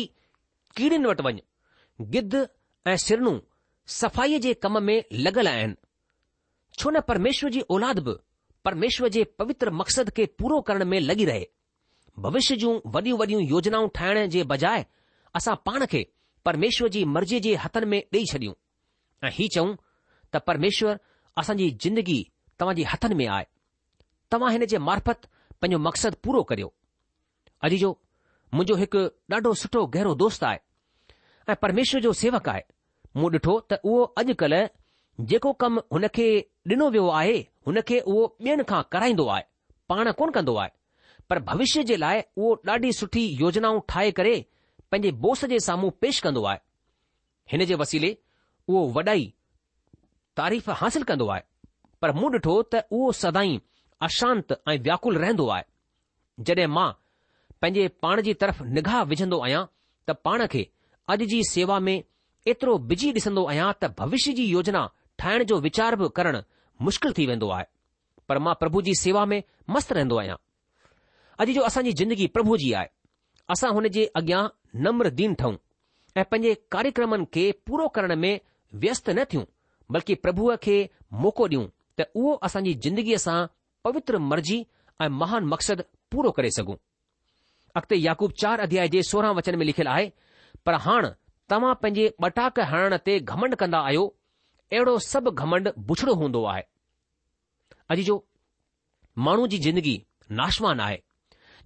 कीड़ीनि 0.76 1.08
वटि 1.08 1.22
वञ 1.26 1.40
गिद्ध 2.16 2.44
ऐं 2.92 2.96
सिरनू 3.06 3.32
सफ़ाई 3.98 4.38
जे 4.46 4.52
कम 4.64 4.82
में 4.82 4.96
लॻल 5.24 5.48
आहिनि 5.48 5.74
छो 6.78 6.90
न 6.90 7.00
परमेश्वर 7.08 7.50
जी 7.56 7.60
औलाद 7.76 7.98
बि 8.08 8.14
परमेश्वर 8.64 9.08
जे 9.18 9.24
पवित्र 9.38 9.70
मक़सद 9.80 10.10
खे 10.16 10.26
पूरो 10.38 10.60
करण 10.70 10.84
में 10.92 10.98
लॻी 11.00 11.24
रहे 11.32 11.44
भविष्य 12.26 12.56
जूं 12.62 12.78
वॾियूं 12.94 13.18
वॾियूं 13.18 13.42
योजनाऊं 13.42 13.88
ठाहिण 13.94 14.28
जे 14.37 14.42
बजाए 14.54 14.87
असां 15.40 15.54
पाण 15.66 15.84
खे 15.94 16.06
परमेश्वर 16.44 16.88
जी 16.96 17.04
मर्ज़ीअ 17.16 17.40
जे 17.48 17.54
हथनि 17.64 17.87
में 17.94 18.00
ॾेई 18.14 18.24
छॾियूं 18.32 18.52
ऐं 19.26 19.32
हीउ 19.37 19.48
चऊं 19.56 19.74
त 20.32 20.37
परमेश्वर 20.46 20.96
असांजी 21.40 21.68
ज़िंदगी 21.82 22.20
तव्हां 22.60 22.74
जे 22.76 22.82
हथनि 22.92 23.14
में 23.20 23.26
आहे 23.28 23.44
तव्हां 24.32 24.52
हिन 24.52 24.64
जे 24.72 24.78
मार्फत 24.88 25.18
पंहिंजो 25.60 25.78
मक़सदु 25.87 26.16
पूरो 26.24 26.42
करियो 26.50 26.68
अॼु 27.64 27.76
जो 27.82 27.90
मुंहिंजो 28.54 28.74
हिकु 28.82 29.00
ॾाढो 29.34 29.50
सुठो 29.62 29.80
गहरो 29.94 30.14
दोस्त 30.22 30.44
आहे 30.50 30.58
ऐं 31.52 31.56
परमेश्वर 31.64 32.00
जो 32.06 32.12
सेवक 32.22 32.48
आहे 32.52 32.62
मूं 33.16 33.28
ॾिठो 33.37 33.54
त 33.70 33.80
उहो 33.88 33.98
अॼुकल्ह 34.20 34.70
जेको 35.30 35.50
कमु 35.64 35.80
हुन 35.94 36.06
खे 36.16 36.26
ॾिनो 36.74 36.87
वियो 36.94 37.06
आहे 37.20 37.37
हुन 37.66 37.76
खे 37.88 37.96
उहो 38.12 38.22
ॿियनि 38.46 38.64
खां 38.70 38.80
कराईंदो 38.92 39.26
आहे 39.34 39.44
पाण 39.90 40.06
कोन 40.20 40.30
कंदो 40.37 40.54
आहे 40.64 40.70
पर 41.30 41.38
भविष्य 41.48 41.82
जे 41.90 41.96
लाइ 42.04 42.18
उहो 42.40 42.52
ॾाढी 42.74 42.90
सुठी 43.00 43.24
योजनाऊं 43.42 43.80
ठाहे 43.92 44.10
करे 44.18 44.34
पंहिंजे 44.90 45.10
बोस 45.24 45.44
जे 45.52 45.58
साम्हूं 45.68 45.90
पेश 46.02 46.20
कंदो 46.26 46.42
आहे 46.50 46.58
हिन 47.52 47.64
जे 47.70 47.74
वसीले 47.84 48.10
उहो 48.68 48.83
वॾाई 48.92 49.33
तारीफ़ 50.37 50.70
हासिल 50.83 51.03
कंदो 51.09 51.27
आहे 51.29 51.42
पर 52.03 52.12
मूं 52.18 52.31
ॾिठो 52.33 52.55
त 52.74 52.81
उहो 52.90 53.11
सदाई 53.20 53.57
अशांत 54.07 54.53
ऐं 54.68 54.79
व्याकुल 54.87 55.16
रहंदो 55.24 55.46
आहे 55.57 56.44
जॾहिं 56.48 56.66
मां 56.77 56.88
पंहिंजे 57.62 57.87
पाण 58.05 58.20
जी 58.29 58.35
तरफ़ 58.42 58.62
निगाह 58.79 59.03
विझंदो 59.12 59.38
आहियां 59.46 59.62
त 60.09 60.16
पाण 60.29 60.46
खे 60.55 60.62
अॼु 61.14 61.27
जी 61.33 61.40
सेवा 61.50 61.79
में 61.88 61.94
एतिरो 61.96 62.77
बिजी 62.92 63.12
ॾिसंदो 63.18 63.44
आहियां 63.53 63.68
त 63.81 63.90
भविष्य 64.00 64.33
जी 64.40 64.44
योजना 64.53 64.83
ठाहिण 65.22 65.44
जो 65.53 65.61
वीचार 65.68 65.96
बि 66.03 66.09
करणु 66.20 66.40
मुश्किल 66.88 67.12
थी 67.18 67.27
वेंदो 67.33 67.50
आहे 67.59 67.64
पर 68.33 68.38
मां 68.48 68.55
प्रभु 68.64 68.83
जी 68.88 68.94
सेवा 69.03 69.24
में 69.35 69.38
मस्तु 69.77 69.94
रहंदो 70.00 70.16
आहियां 70.24 70.37
अॼु 71.44 71.53
जो 71.59 71.62
असांजी 71.70 71.92
ज़िंदगी 72.03 72.27
प्रभु 72.38 72.57
जी 72.64 72.72
आहे 72.81 72.90
असां 73.57 73.70
हुन 73.79 73.88
जे 73.98 74.11
अॻियां 74.22 74.42
नम्र 74.88 75.14
दीन 75.22 75.35
ठहूं 75.42 75.57
ऐं 76.16 76.24
पंहिंजे 76.33 76.57
कार्यक्रमनि 76.77 77.31
खे 77.38 77.44
पूरो 77.68 77.88
करण 77.98 78.16
में 78.27 78.33
व्यस्त 78.82 79.08
न 79.16 79.24
थियूं 79.32 79.44
बल्कि 79.94 80.14
प्रभुअ 80.24 80.54
खे 80.64 80.76
मौक़ो 81.24 81.46
ॾियूं 81.48 81.64
त 82.00 82.06
उहो 82.20 82.32
असांजी 82.48 82.72
जिंदगीअ 82.87 83.18
सां 83.24 83.37
पवित्र 83.88 84.18
मर्जी 84.30 84.56
ऐं 85.04 85.08
महान 85.20 85.44
मक़सदु 85.52 85.82
पूरो 86.14 86.30
करे 86.38 86.50
सघूं 86.56 86.76
अॻिते 87.80 87.96
याकूब 88.04 88.32
चार 88.42 88.60
अध्याय 88.66 88.88
जे 88.94 89.02
सोरहं 89.10 89.34
वचन 89.38 89.58
में 89.60 89.64
लिखियलु 89.68 89.90
आहे 89.92 90.08
पर 90.66 90.74
हाणे 90.87 91.12
तव्हां 91.52 91.74
पंहिंजे 91.82 92.06
ॿटाक 92.28 92.60
हणण 92.72 92.96
ते 93.06 93.18
घमंड 93.20 93.54
कंदा 93.62 93.80
आहियो 93.90 94.04
अहिड़ो 94.72 94.98
सभु 95.08 95.30
घमंड 95.44 95.68
बुछड़ो 95.90 96.14
हूंदो 96.22 96.44
आहे 96.54 96.62
अॼु 97.94 98.02
जो 98.10 98.16
माण्हू 99.26 99.46
जी 99.54 99.58
जिंदगी 99.68 99.96
नाशवान 100.42 100.80
आहे 100.87 100.98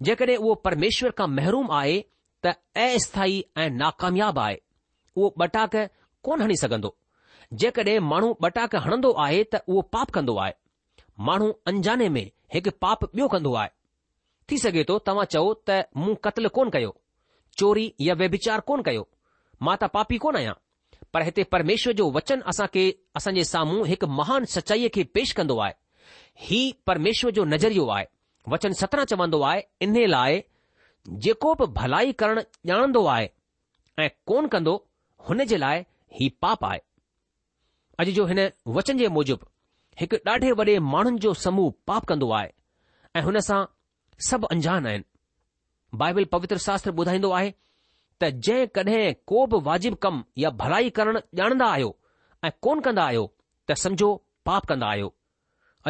जेकॾहिं 0.07 0.37
उहो 0.37 0.53
परमेश्वर 0.65 1.11
खां 1.21 1.27
महरूम 1.37 1.71
आहे 1.81 1.97
त 2.45 2.53
अस्थाई 2.87 3.43
ऐं 3.63 3.69
नाकामयाब 3.83 4.39
आहे 4.47 4.57
उहो 5.17 5.35
ॿटाक 5.45 5.75
कोन 6.23 6.41
हणी 6.41 6.55
सघंदो 6.61 6.93
जेकॾहिं 7.59 7.99
माण्हू 8.11 8.33
ॿ 8.47 8.77
हणंदो 8.85 9.11
आहे 9.25 9.43
त 9.53 9.55
उहो 9.67 9.81
पाप 9.93 10.11
कंदो 10.17 10.35
आहे 10.43 10.53
माण्हू 11.29 11.51
अंजाने 11.71 12.07
में 12.15 12.25
हिकु 12.53 12.69
पाप 12.81 13.03
ॿियो 13.15 13.27
कंदो 13.33 13.53
आहे 13.61 13.69
थी 14.49 14.57
सघे 14.63 14.83
थो 14.89 14.97
तव्हां 15.07 15.25
चओ 15.33 15.53
त 15.69 15.79
मूं 16.01 16.13
क़त्ल 16.25 16.47
कोन 16.57 16.69
कयो 16.75 16.91
चोरी 17.59 17.85
या 18.07 18.13
व्यभिचार 18.21 18.59
कोन 18.69 18.81
कयो 18.87 19.03
मां 19.67 19.75
त 19.83 19.89
पापी 19.95 20.17
कोन 20.25 20.35
आहियां 20.41 20.53
पर 21.15 21.21
हिते 21.27 21.43
परमेश्वर 21.55 21.93
जो 22.01 22.07
वचन 22.17 22.39
असां 22.41 22.49
असांखे 22.51 22.85
असांजे 23.19 23.43
साम्हूं 23.53 23.85
हिकु 23.91 24.07
महान 24.19 24.43
सचाईअ 24.55 24.89
खे 24.97 25.03
पेश 25.17 25.33
कंदो 25.39 25.57
आहे 25.63 25.73
ही 26.47 26.61
परमेश्वर 26.91 27.31
जो 27.37 27.45
नज़रियो 27.53 27.85
आहे 27.95 28.05
वचन 28.53 28.71
सत्रहं 28.81 29.05
चवंदो 29.13 29.41
आहे 29.51 29.61
इन 29.87 29.95
लाइ 30.15 30.39
जेको 31.27 31.53
बि 31.59 31.65
भलाई 31.79 32.11
करणु 32.21 32.41
ॼाणंदो 32.73 33.05
आहे 33.15 33.27
ऐं 34.03 34.07
कोन 34.31 34.47
कंदो 34.55 34.73
हुन 35.29 35.43
जे 35.53 35.59
लाइ 35.65 35.83
ही 36.15 36.27
पाप 36.41 36.63
आहे 36.65 36.79
अॼु 38.03 38.11
जो 38.17 38.25
हिन 38.31 38.39
वचन 38.77 38.97
जे 39.01 39.07
मूजिबि 39.17 39.49
हिकु 39.99 40.17
ॾाढे 40.31 40.51
वॾे 40.59 40.77
माण्हुनि 40.93 41.19
जो 41.25 41.33
समूह 41.45 41.71
पाप 41.87 42.05
कंदो 42.11 42.29
आहे 42.39 42.51
ऐं 43.15 43.21
हुन 43.25 43.39
सां 43.49 43.61
सभु 44.29 44.47
अंजान 44.55 44.87
आहिनि 44.91 45.09
बाइबल 46.03 46.25
पवित्र 46.35 46.57
शास्त्र 46.67 46.91
ॿुधाईंदो 47.01 47.29
आहे 47.39 47.53
त 48.23 48.29
जंहिं 48.47 48.67
कॾहिं 48.77 49.13
को 49.31 49.45
बि 49.55 49.59
वाजिब 49.69 49.95
कमु 50.05 50.23
या 50.43 50.49
भलाई 50.63 50.89
करणु 50.99 51.19
ॼाणंदा 51.41 51.67
आहियो 51.75 51.91
ऐं 52.45 52.51
कोन 52.67 52.79
कंदा 52.87 53.03
आहियो 53.11 53.25
त 53.71 53.77
समझो 53.83 54.09
पाप 54.49 54.65
कंदा 54.71 54.87
आहियो 54.95 55.09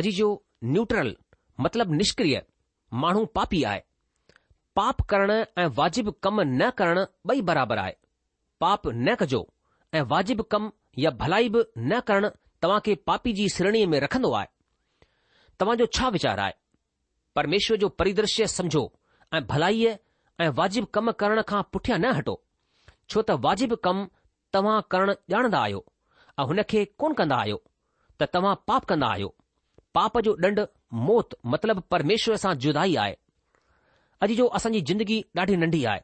अॼु 0.02 0.12
जो 0.22 0.30
न्यूट्रल 0.74 1.14
मतिलबु 1.66 2.00
निष्क्रिय 2.02 2.36
माण्हू 3.04 3.26
पापी 3.38 3.64
आहे 3.72 3.86
पाप 4.80 5.02
करणु 5.14 5.40
ऐं 5.64 5.68
वाजिब 5.80 6.14
कमु 6.28 6.48
न 6.60 6.70
करणु 6.82 7.06
ॿई 7.36 7.42
बराबरि 7.52 7.86
आहे 7.86 7.96
पाप 8.66 8.88
न 9.08 9.16
कजो 9.24 9.42
ऐं 9.94 10.02
वाजिब 10.10 10.42
कमु 10.52 10.70
या 11.02 11.10
भलाई 11.22 11.50
बि 11.54 11.64
न 11.78 12.00
करणु 12.08 12.28
तव्हां 12.62 12.80
खे 12.86 12.94
पापी 13.08 13.32
जी 13.38 13.48
श्रेणीअ 13.56 13.88
में 13.90 14.00
रखंदो 14.00 14.32
आहे 14.40 14.48
तव्हांजो 15.60 15.86
छा 15.98 16.10
वीचारु 16.16 16.42
आहे 16.42 16.54
परमेश्वर 17.36 17.78
जो 17.84 17.88
परिदृश्य 18.02 18.48
समझो 18.58 18.84
ऐं 19.36 19.42
भलाईअ 19.52 19.94
ऐं 20.44 20.50
वाजिब 20.60 20.86
कम 20.96 21.12
करण 21.22 21.42
खां 21.50 21.62
पुठियां 21.74 22.00
न 22.00 22.14
हटो 22.20 22.36
छो 23.12 23.22
त 23.30 23.38
वाजिब 23.46 23.74
कमु 23.88 24.06
तव्हां 24.54 24.78
करणु 24.92 25.14
ॼाणंदा 25.36 25.60
आहियो 25.66 25.82
ऐं 26.40 26.46
हुन 26.52 26.62
खे 26.70 26.86
कोन 27.02 27.14
कंदा 27.22 27.38
आहियो 27.46 27.60
त 28.22 28.30
तव्हां 28.34 28.56
पाप 28.70 28.86
कंदा 28.94 29.08
आहियो 29.16 29.30
पाप 29.98 30.18
जो 30.28 30.34
ॾंड 30.48 30.60
मौत 31.10 31.36
मतिलब 31.54 31.82
परमेश्वर 31.96 32.36
सां 32.46 32.54
जुदाई 32.68 32.96
आहे 33.06 33.16
अॼु 34.28 34.36
जो 34.42 34.46
असांजी 34.62 34.82
ज़िंदगी 34.92 35.22
ॾाढी 35.42 35.56
नंढी 35.66 35.84
आहे 35.94 36.00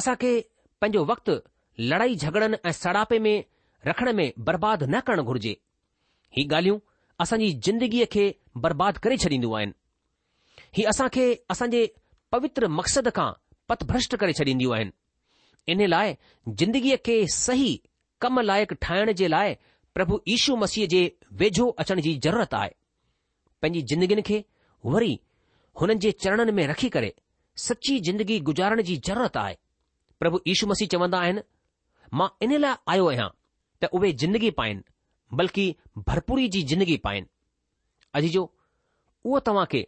असांखे 0.00 0.32
पंहिंजो 0.80 1.04
वक़्तु 1.12 1.32
लड़ाई 1.80 2.16
झगड़न 2.16 2.56
ऐं 2.66 2.70
सड़ापे 2.72 3.18
में 3.18 3.44
रखण 3.86 4.12
में 4.16 4.32
बर्बाद 4.44 4.82
न 4.90 5.00
करणु 5.06 5.22
घुर्जे 5.22 5.56
ही 6.36 6.44
ॻाल्हियूं 6.48 6.78
असांजी 7.20 7.50
ज़िंदगीअ 7.66 8.06
खे 8.12 8.24
बर्बादु 8.64 9.00
करे 9.02 9.16
छॾींदियूं 9.22 9.56
आहिनि 9.58 9.72
हीउ 10.76 10.88
असांखे 10.90 11.24
असांजे 11.50 11.86
पवित्र 12.32 12.68
मक़सद 12.78 13.08
खां 13.16 13.30
पथभ्रष्ट 13.68 14.16
करे 14.22 14.32
छॾींदियूं 14.38 14.74
आहिनि 14.76 15.72
इन 15.72 15.86
लाइ 15.88 16.14
जिंदगीअ 16.62 16.96
खे 17.06 17.16
सही 17.36 17.72
कम 18.20 18.40
लाइक़ु 18.50 18.76
ठाहिण 18.82 19.12
जे 19.20 19.28
लाइ 19.28 19.54
प्रभु 19.94 20.18
यीशू 20.28 20.56
मसीह 20.56 20.86
जे 20.94 21.02
वेझो 21.40 21.68
अचण 21.84 22.00
जी 22.06 22.14
ज़रूरत 22.24 22.54
आहे 22.54 22.70
पंहिंजी 23.62 23.82
जिंदगियुनि 23.94 24.22
खे 24.28 24.44
वरी 24.94 25.18
हुननि 25.80 25.94
जे 26.04 26.10
चरणनि 26.24 26.52
में 26.58 26.66
रखी 26.68 26.88
करे 26.96 27.14
सची 27.66 27.98
जिंदगी 28.06 28.38
गुजारण 28.50 28.82
जी 28.90 28.96
ज़रूरत 29.08 29.36
आहे 29.36 29.54
प्रभु 30.20 30.40
यीशू 30.46 30.66
मसीह 30.66 30.88
चवंदा 30.92 31.18
आहिनि 31.18 31.40
मां 32.20 32.28
इन 32.44 32.56
लाइ 32.62 32.74
आयो 32.94 33.06
आहियां 33.10 33.28
त 33.84 33.88
उहे 33.98 34.12
जिंदगी 34.22 34.50
पाइनि 34.58 34.82
बल्कि 35.40 35.64
भरपूरी 36.08 36.48
जी 36.56 36.62
जिंदगी 36.72 36.96
पाइनि 37.06 37.26
अॼु 38.18 38.28
जो 38.34 38.42
उहो 39.24 39.38
तव्हां 39.48 39.66
खे 39.74 39.80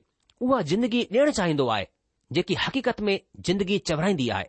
उहा 0.47 0.61
जिंदगी 0.71 1.03
ॾियणु 1.17 1.33
चाहींदो 1.41 1.67
आहे 1.77 1.87
जेकी 2.39 2.55
हक़ीक़त 2.65 3.01
में 3.09 3.15
जिंदगी 3.49 3.79
चवराईंदी 3.91 4.29
आहे 4.37 4.49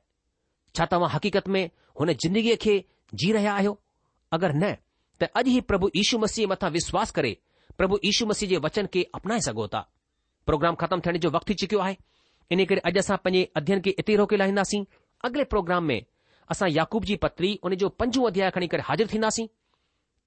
छा 0.78 0.86
तव्हां 0.94 1.10
हक़ीक़त 1.16 1.48
में 1.56 1.64
हुन 2.00 2.14
जिंदगीअ 2.26 2.56
खे 2.66 2.76
जी 3.24 3.32
रहिया 3.38 3.54
आहियो 3.60 3.74
अगरि 4.38 4.56
न 4.58 4.72
त 5.20 5.30
अॼु 5.42 5.52
ई 5.52 5.62
प्रभु 5.72 5.90
यीशू 6.00 6.20
मसीह 6.28 6.48
मथां 6.56 6.72
विश्वास 6.80 7.12
करे 7.20 7.36
प्रभु 7.82 8.00
यीशू 8.08 8.26
मसीह 8.32 8.50
जे 8.54 8.64
वचन 8.70 8.90
खे 8.96 9.04
अपनाए 9.20 9.40
सघो 9.52 9.68
था 9.76 9.84
प्रोग्राम 10.50 10.76
ख़तमु 10.84 11.08
थियण 11.08 11.22
जो 11.28 11.30
वक़्तु 11.38 11.54
थी 11.54 11.60
चुकियो 11.66 11.80
आहे 11.88 11.98
इन 12.58 12.66
करे 12.72 12.88
अॼु 12.92 13.06
असां 13.06 13.18
पंहिंजे 13.28 13.48
अध्यन 13.64 13.86
खे 13.88 13.96
इते 14.04 14.12
ई 14.14 14.16
रोके 14.24 14.36
लाहींदासीं 14.44 14.84
अॻिले 15.30 15.44
प्रोग्राम 15.56 15.92
में 15.92 16.00
असां 16.52 16.70
याकूब 16.72 17.04
जी 17.10 17.16
पत्री 17.22 17.58
जो 17.84 17.90
पंजो 18.00 18.24
अध्याय 18.28 18.50
खणी 18.56 18.68
करे 18.72 18.82
हाज़िर 18.86 19.08
थींदासीं 19.14 19.46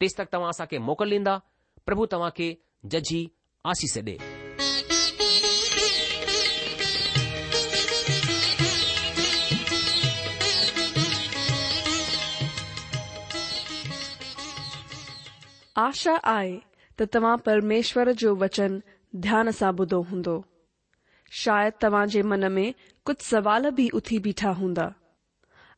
तेसि 0.01 0.15
तक 0.19 0.33
तव्हां 0.33 0.51
असांखे 0.51 0.79
मोकिल 0.89 1.13
ॾींदा 1.13 1.37
प्रभु 1.87 2.07
तव्हांखे 2.13 2.55
जजी 2.91 3.27
आसीस 3.73 3.97
ॾे 4.07 4.17
आशा 15.87 16.15
आहे 16.33 16.57
त 17.01 17.05
तव्हां 17.15 17.37
परमेश्वर 17.47 18.11
जो 18.19 18.35
वचन 18.39 18.79
ध्यान 19.27 19.51
सां 19.59 19.73
ॿुधो 19.81 20.01
हूंदो 20.11 20.41
शायदि 21.43 21.77
तव्हां 21.83 22.07
जे 22.15 22.23
मन 22.33 22.45
में 22.53 22.71
कुझु 23.07 23.25
सवाल 23.29 23.69
बि 23.77 23.89
उथी 23.95 24.19
बीठा 24.25 24.51
हूंदा 24.61 24.89